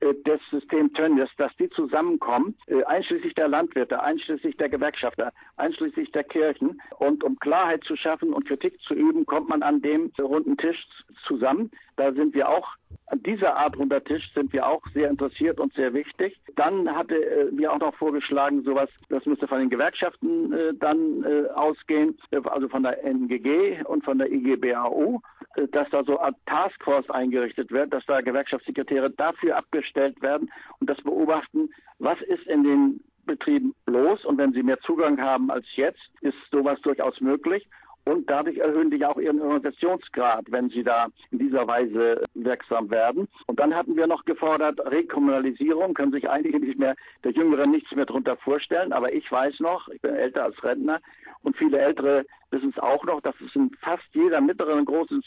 des 0.00 0.40
Systems 0.50 0.92
Tönnies, 0.94 1.28
dass 1.36 1.54
die 1.56 1.68
zusammenkommen, 1.70 2.54
äh, 2.66 2.82
einschließlich 2.84 3.34
der 3.34 3.48
Landwirte, 3.48 4.02
einschließlich 4.02 4.56
der 4.56 4.68
Gewerkschafter, 4.68 5.32
einschließlich 5.56 6.10
der 6.12 6.24
Kirchen. 6.24 6.80
Und 6.98 7.24
um 7.24 7.38
Klarheit 7.38 7.84
zu 7.84 7.96
schaffen 7.96 8.32
und 8.32 8.46
Kritik 8.46 8.80
zu 8.82 8.94
üben, 8.94 9.26
kommt 9.26 9.48
man 9.48 9.62
an 9.62 9.82
dem 9.82 10.12
runden 10.20 10.56
Tisch 10.56 10.84
zusammen. 11.26 11.70
Da 11.96 12.12
sind 12.12 12.34
wir 12.34 12.48
auch 12.48 12.76
an 13.06 13.22
dieser 13.22 13.56
Art 13.56 13.76
runder 13.78 14.02
Tisch 14.02 14.32
sind 14.34 14.52
wir 14.52 14.66
auch 14.66 14.82
sehr 14.94 15.10
interessiert 15.10 15.60
und 15.60 15.72
sehr 15.74 15.92
wichtig. 15.92 16.38
Dann 16.56 16.88
hatte 16.94 17.14
äh, 17.14 17.48
wir 17.52 17.72
auch 17.72 17.78
noch 17.78 17.94
vorgeschlagen, 17.94 18.62
sowas, 18.62 18.88
das 19.08 19.26
müsste 19.26 19.46
von 19.46 19.58
den 19.58 19.70
Gewerkschaften 19.70 20.52
äh, 20.52 20.74
dann 20.74 21.22
äh, 21.22 21.48
ausgehen, 21.54 22.18
also 22.44 22.68
von 22.68 22.82
der 22.82 23.04
NGG 23.04 23.84
und 23.84 24.04
von 24.04 24.18
der 24.18 24.32
IGBAU, 24.32 25.16
äh, 25.16 25.20
dass 25.70 25.88
da 25.90 26.04
so 26.04 26.18
eine 26.18 26.34
Taskforce 26.46 27.10
eingerichtet 27.10 27.70
wird, 27.70 27.92
dass 27.92 28.04
da 28.06 28.20
Gewerkschaftssekretäre 28.20 29.10
dafür 29.10 29.56
abgestellt 29.56 30.20
werden 30.22 30.50
und 30.80 30.90
das 30.90 31.00
beobachten, 31.02 31.70
was 31.98 32.20
ist 32.22 32.46
in 32.46 32.64
den 32.64 33.00
Betrieben 33.26 33.74
los. 33.86 34.24
Und 34.24 34.38
wenn 34.38 34.52
sie 34.52 34.62
mehr 34.62 34.80
Zugang 34.80 35.20
haben 35.20 35.50
als 35.50 35.64
jetzt, 35.76 36.02
ist 36.20 36.36
sowas 36.50 36.80
durchaus 36.82 37.20
möglich 37.20 37.66
und 38.04 38.28
dadurch 38.28 38.58
erhöhen 38.58 38.90
die 38.90 39.04
auch 39.04 39.18
ihren 39.18 39.40
Organisationsgrad, 39.40 40.46
wenn 40.50 40.68
sie 40.70 40.82
da 40.82 41.08
in 41.30 41.38
dieser 41.38 41.66
Weise 41.66 42.22
wirksam 42.34 42.90
werden. 42.90 43.28
Und 43.46 43.58
dann 43.58 43.74
hatten 43.74 43.96
wir 43.96 44.06
noch 44.06 44.24
gefordert 44.24 44.78
Rekommunalisierung, 44.80 45.94
können 45.94 46.12
sich 46.12 46.28
einige 46.28 46.60
nicht 46.60 46.78
mehr, 46.78 46.94
der 47.24 47.32
Jüngeren 47.32 47.70
nichts 47.70 47.90
mehr 47.92 48.06
darunter 48.06 48.36
vorstellen, 48.36 48.92
aber 48.92 49.12
ich 49.12 49.30
weiß 49.30 49.60
noch, 49.60 49.88
ich 49.88 50.00
bin 50.00 50.14
älter 50.14 50.44
als 50.44 50.62
Rentner 50.62 51.00
und 51.42 51.56
viele 51.56 51.78
Ältere 51.78 52.24
wissen 52.50 52.70
es 52.70 52.82
auch 52.82 53.04
noch, 53.04 53.20
dass 53.20 53.34
es 53.40 53.54
in 53.54 53.70
fast 53.80 54.04
jeder 54.12 54.40
mittleren 54.40 54.84
großen 54.84 55.22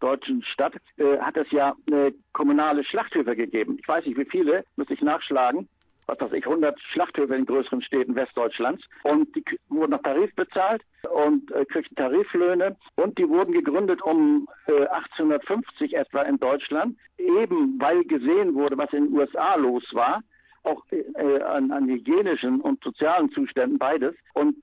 deutschen 0.00 0.42
Stadt 0.44 0.74
äh, 0.96 1.18
hat 1.18 1.36
es 1.36 1.50
ja 1.50 1.74
eine 1.86 2.14
kommunale 2.32 2.84
Schlachthöfe 2.84 3.36
gegeben. 3.36 3.76
Ich 3.78 3.88
weiß 3.88 4.06
nicht, 4.06 4.18
wie 4.18 4.24
viele, 4.24 4.64
müsste 4.76 4.94
ich 4.94 5.02
nachschlagen 5.02 5.68
was 6.10 6.20
weiß 6.20 6.32
ich, 6.32 6.44
100 6.44 6.78
Schlachthöfe 6.92 7.34
in 7.34 7.46
größeren 7.46 7.82
Städten 7.82 8.14
Westdeutschlands. 8.14 8.84
Und 9.04 9.34
die 9.36 9.44
wurden 9.68 9.92
nach 9.92 10.02
Tarif 10.02 10.34
bezahlt 10.34 10.82
und 11.10 11.50
äh, 11.52 11.64
kriegten 11.64 11.96
Tariflöhne. 11.96 12.76
Und 12.96 13.18
die 13.18 13.28
wurden 13.28 13.52
gegründet 13.52 14.02
um 14.02 14.48
äh, 14.66 14.86
1850 14.86 15.94
etwa 15.94 16.22
in 16.22 16.38
Deutschland, 16.38 16.96
eben 17.18 17.80
weil 17.80 18.04
gesehen 18.04 18.54
wurde, 18.54 18.76
was 18.76 18.92
in 18.92 19.06
den 19.06 19.16
USA 19.16 19.54
los 19.54 19.84
war, 19.92 20.22
auch 20.62 20.82
äh, 20.90 21.42
an, 21.42 21.70
an 21.70 21.88
hygienischen 21.88 22.60
und 22.60 22.82
sozialen 22.82 23.30
Zuständen 23.30 23.78
beides. 23.78 24.14
Und 24.34 24.56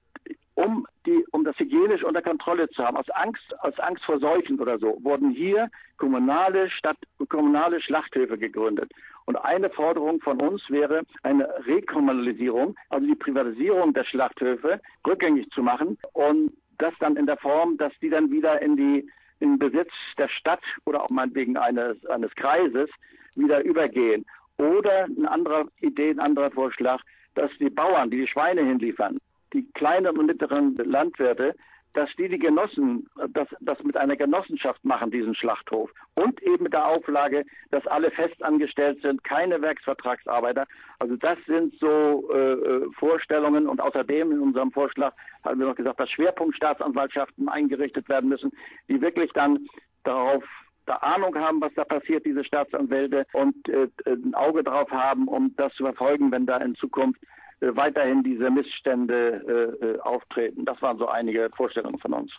um 0.57 0.87
die, 1.05 1.23
um 1.31 1.43
das 1.43 1.57
hygienisch 1.59 2.03
unter 2.03 2.23
Kontrolle 2.23 2.67
zu 2.69 2.83
haben, 2.83 2.97
aus 2.97 3.09
Angst, 3.11 3.53
aus 3.59 3.77
Angst 3.79 4.03
vor 4.05 4.17
Seuchen 4.19 4.59
oder 4.59 4.79
so, 4.79 4.97
wurden 5.03 5.29
hier 5.29 5.69
kommunale 5.97 6.67
Stadt, 6.71 6.97
kommunale 7.29 7.79
Schlachthöfe 7.79 8.39
gegründet. 8.39 8.91
Und 9.25 9.35
eine 9.35 9.69
Forderung 9.69 10.19
von 10.19 10.41
uns 10.41 10.67
wäre 10.69 11.03
eine 11.21 11.47
Rekommunalisierung, 11.67 12.75
also 12.89 13.05
die 13.05 13.15
Privatisierung 13.15 13.93
der 13.93 14.03
Schlachthöfe 14.05 14.81
rückgängig 15.05 15.47
zu 15.51 15.61
machen 15.61 15.99
und 16.13 16.51
das 16.79 16.93
dann 16.99 17.17
in 17.17 17.27
der 17.27 17.37
Form, 17.37 17.77
dass 17.77 17.93
die 18.01 18.09
dann 18.09 18.31
wieder 18.31 18.59
in 18.59 18.75
die 18.75 19.07
in 19.39 19.59
Besitz 19.59 19.91
der 20.17 20.27
Stadt 20.27 20.63
oder 20.85 21.03
auch 21.03 21.09
meinetwegen 21.11 21.55
eines, 21.57 22.03
eines 22.07 22.33
Kreises 22.33 22.89
wieder 23.35 23.63
übergehen. 23.63 24.25
Oder 24.57 25.03
eine 25.03 25.29
andere 25.29 25.67
Idee, 25.81 26.09
ein 26.09 26.19
anderer 26.19 26.49
Vorschlag, 26.49 26.99
dass 27.35 27.51
die 27.59 27.69
Bauern, 27.69 28.09
die 28.09 28.21
die 28.21 28.27
Schweine 28.27 28.65
hinliefern, 28.65 29.19
die 29.53 29.69
kleinen 29.73 30.17
und 30.17 30.25
mittleren 30.25 30.75
Landwirte, 30.75 31.55
dass 31.93 32.09
die 32.15 32.29
die 32.29 32.37
Genossen, 32.37 33.09
das, 33.29 33.47
das 33.59 33.81
mit 33.81 33.97
einer 33.97 34.15
Genossenschaft 34.15 34.85
machen, 34.85 35.09
diesen 35.09 35.33
Schlachthof. 35.33 35.89
Und 36.13 36.39
eben 36.43 36.63
mit 36.63 36.73
der 36.73 36.87
Auflage, 36.87 37.43
dass 37.71 37.87
alle 37.87 38.11
festangestellt 38.11 39.01
sind, 39.01 39.23
keine 39.23 39.59
Werksvertragsarbeiter. 39.63 40.67
Also 40.99 41.15
das 41.15 41.39
sind 41.47 41.73
so 41.79 42.29
äh, 42.31 42.53
äh 42.53 42.91
Vorstellungen. 42.99 43.67
Und 43.67 43.81
außerdem 43.81 44.31
in 44.31 44.39
unserem 44.39 44.71
Vorschlag 44.71 45.13
haben 45.43 45.59
wir 45.59 45.67
noch 45.67 45.75
gesagt, 45.75 45.99
dass 45.99 46.11
Schwerpunktstaatsanwaltschaften 46.11 47.49
eingerichtet 47.49 48.07
werden 48.09 48.29
müssen, 48.29 48.51
die 48.87 49.01
wirklich 49.01 49.31
dann 49.33 49.67
darauf 50.03 50.43
da 50.85 50.97
Ahnung 50.97 51.35
haben, 51.35 51.59
was 51.61 51.73
da 51.73 51.83
passiert, 51.83 52.25
diese 52.25 52.43
Staatsanwälte, 52.43 53.25
und 53.33 53.55
äh, 53.69 53.87
ein 54.05 54.35
Auge 54.35 54.63
drauf 54.63 54.89
haben, 54.91 55.27
um 55.27 55.55
das 55.57 55.73
zu 55.73 55.83
verfolgen, 55.83 56.31
wenn 56.31 56.45
da 56.45 56.57
in 56.57 56.75
Zukunft 56.75 57.19
weiterhin 57.61 58.23
diese 58.23 58.49
Missstände 58.49 59.75
äh, 59.81 59.85
äh, 59.85 59.99
auftreten. 59.99 60.65
Das 60.65 60.81
waren 60.81 60.97
so 60.97 61.07
einige 61.07 61.49
Vorstellungen 61.55 61.99
von 61.99 62.13
uns. 62.13 62.31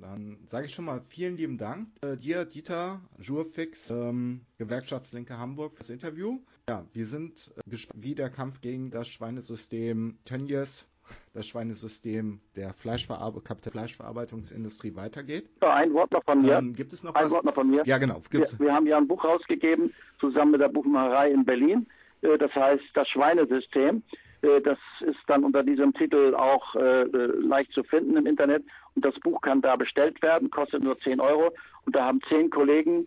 Dann 0.00 0.36
sage 0.44 0.66
ich 0.66 0.74
schon 0.74 0.84
mal 0.84 1.00
vielen 1.08 1.36
lieben 1.36 1.56
Dank 1.56 1.88
äh, 2.02 2.16
dir, 2.16 2.44
Dieter 2.44 3.00
Jurfix, 3.18 3.90
ähm, 3.90 4.42
Gewerkschaftslinke 4.58 5.38
Hamburg, 5.38 5.74
fürs 5.76 5.88
Interview. 5.88 6.40
Ja, 6.68 6.84
wir 6.92 7.06
sind 7.06 7.52
äh, 7.56 7.70
gespannt, 7.70 8.02
wie 8.04 8.14
der 8.14 8.28
Kampf 8.28 8.60
gegen 8.60 8.90
das 8.90 9.08
Schweinesystem 9.08 10.18
Tönnies, 10.26 10.86
das 11.32 11.46
Schweinesystem 11.46 12.40
der 12.54 12.74
Fleischverarbe 12.74 13.40
Fleischverarbeitungsindustrie 13.40 14.94
weitergeht. 14.94 15.48
Ja, 15.62 15.74
ein 15.74 15.94
Wort 15.94 16.12
noch 16.12 16.24
von 16.24 16.42
mir. 16.42 16.58
Ähm, 16.58 16.74
gibt 16.74 16.92
es 16.92 17.02
noch 17.02 17.14
ein 17.14 17.24
was? 17.24 17.32
Wort 17.32 17.44
noch 17.44 17.54
von 17.54 17.70
mir. 17.70 17.82
Ja, 17.86 17.96
genau. 17.96 18.20
Gibt's. 18.30 18.58
Wir, 18.58 18.66
wir 18.66 18.74
haben 18.74 18.86
ja 18.86 18.98
ein 18.98 19.08
Buch 19.08 19.24
rausgegeben, 19.24 19.94
zusammen 20.20 20.52
mit 20.52 20.60
der 20.60 20.68
Buchmacherei 20.68 21.30
in 21.30 21.46
Berlin. 21.46 21.86
Äh, 22.20 22.36
das 22.36 22.54
heißt, 22.54 22.84
das 22.92 23.08
Schweinesystem. 23.08 24.02
Äh, 24.44 24.60
das 24.60 24.78
ist 25.00 25.18
dann 25.26 25.44
unter 25.44 25.62
diesem 25.62 25.92
Titel 25.94 26.34
auch 26.34 26.74
äh, 26.76 27.02
äh, 27.02 27.26
leicht 27.40 27.72
zu 27.72 27.82
finden 27.82 28.16
im 28.16 28.26
Internet. 28.26 28.64
Und 28.94 29.04
das 29.04 29.14
Buch 29.20 29.40
kann 29.40 29.62
da 29.62 29.76
bestellt 29.76 30.20
werden, 30.22 30.50
kostet 30.50 30.82
nur 30.82 30.98
10 31.00 31.20
Euro. 31.20 31.52
Und 31.86 31.96
da 31.96 32.04
haben 32.04 32.20
zehn 32.28 32.50
Kollegen 32.50 33.06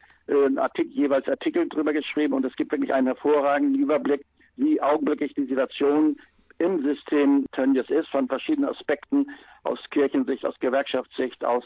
Artikel, 0.57 0.91
jeweils 0.91 1.27
Artikel 1.27 1.67
drüber 1.69 1.93
geschrieben. 1.93 2.33
Und 2.33 2.45
es 2.45 2.55
gibt 2.57 2.71
wirklich 2.71 2.93
einen 2.93 3.07
hervorragenden 3.07 3.81
Überblick, 3.81 4.25
wie 4.57 4.81
augenblicklich 4.81 5.33
die 5.35 5.45
Situation 5.45 6.17
im 6.59 6.83
System 6.83 7.45
Tönnies 7.53 7.89
ist, 7.89 8.09
von 8.09 8.27
verschiedenen 8.27 8.69
Aspekten, 8.69 9.27
aus 9.63 9.79
Kirchensicht, 9.89 10.45
aus 10.45 10.59
Gewerkschaftssicht, 10.59 11.45
aus, 11.45 11.63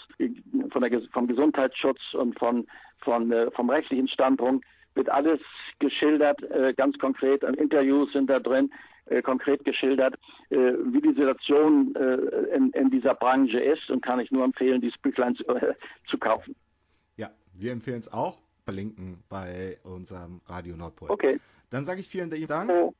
von 0.69 0.81
der, 0.81 1.01
vom 1.11 1.27
Gesundheitsschutz 1.27 1.99
und 2.13 2.37
von, 2.37 2.67
von, 2.99 3.33
vom 3.55 3.69
rechtlichen 3.69 4.07
Standpunkt 4.07 4.63
wird 4.93 5.09
alles 5.09 5.39
geschildert, 5.79 6.39
ganz 6.77 6.97
konkret. 6.99 7.43
Interviews 7.43 8.11
sind 8.13 8.29
da 8.29 8.39
drin, 8.39 8.71
äh, 9.05 9.21
konkret 9.21 9.63
geschildert, 9.65 10.15
äh, 10.49 10.55
wie 10.55 11.01
die 11.01 11.09
Situation 11.13 11.95
äh, 11.95 12.55
in, 12.55 12.71
in, 12.71 12.89
dieser 12.89 13.15
Branche 13.15 13.59
ist 13.59 13.89
und 13.89 14.01
kann 14.01 14.19
ich 14.19 14.31
nur 14.31 14.43
empfehlen, 14.43 14.81
dieses 14.81 14.97
Büchlein 14.99 15.35
zu, 15.35 15.47
äh, 15.47 15.73
zu 16.09 16.17
kaufen. 16.17 16.55
Ja, 17.17 17.29
wir 17.53 17.71
empfehlen 17.71 17.99
es 17.99 18.11
auch. 18.11 18.37
Verlinken 18.63 19.23
bei 19.27 19.75
unserem 19.83 20.39
Radio 20.45 20.77
Nordpol. 20.77 21.09
Okay. 21.09 21.39
Dann 21.71 21.83
sage 21.83 21.99
ich 21.99 22.07
vielen 22.07 22.29
Dank. 22.47 22.69
Oh. 22.69 22.93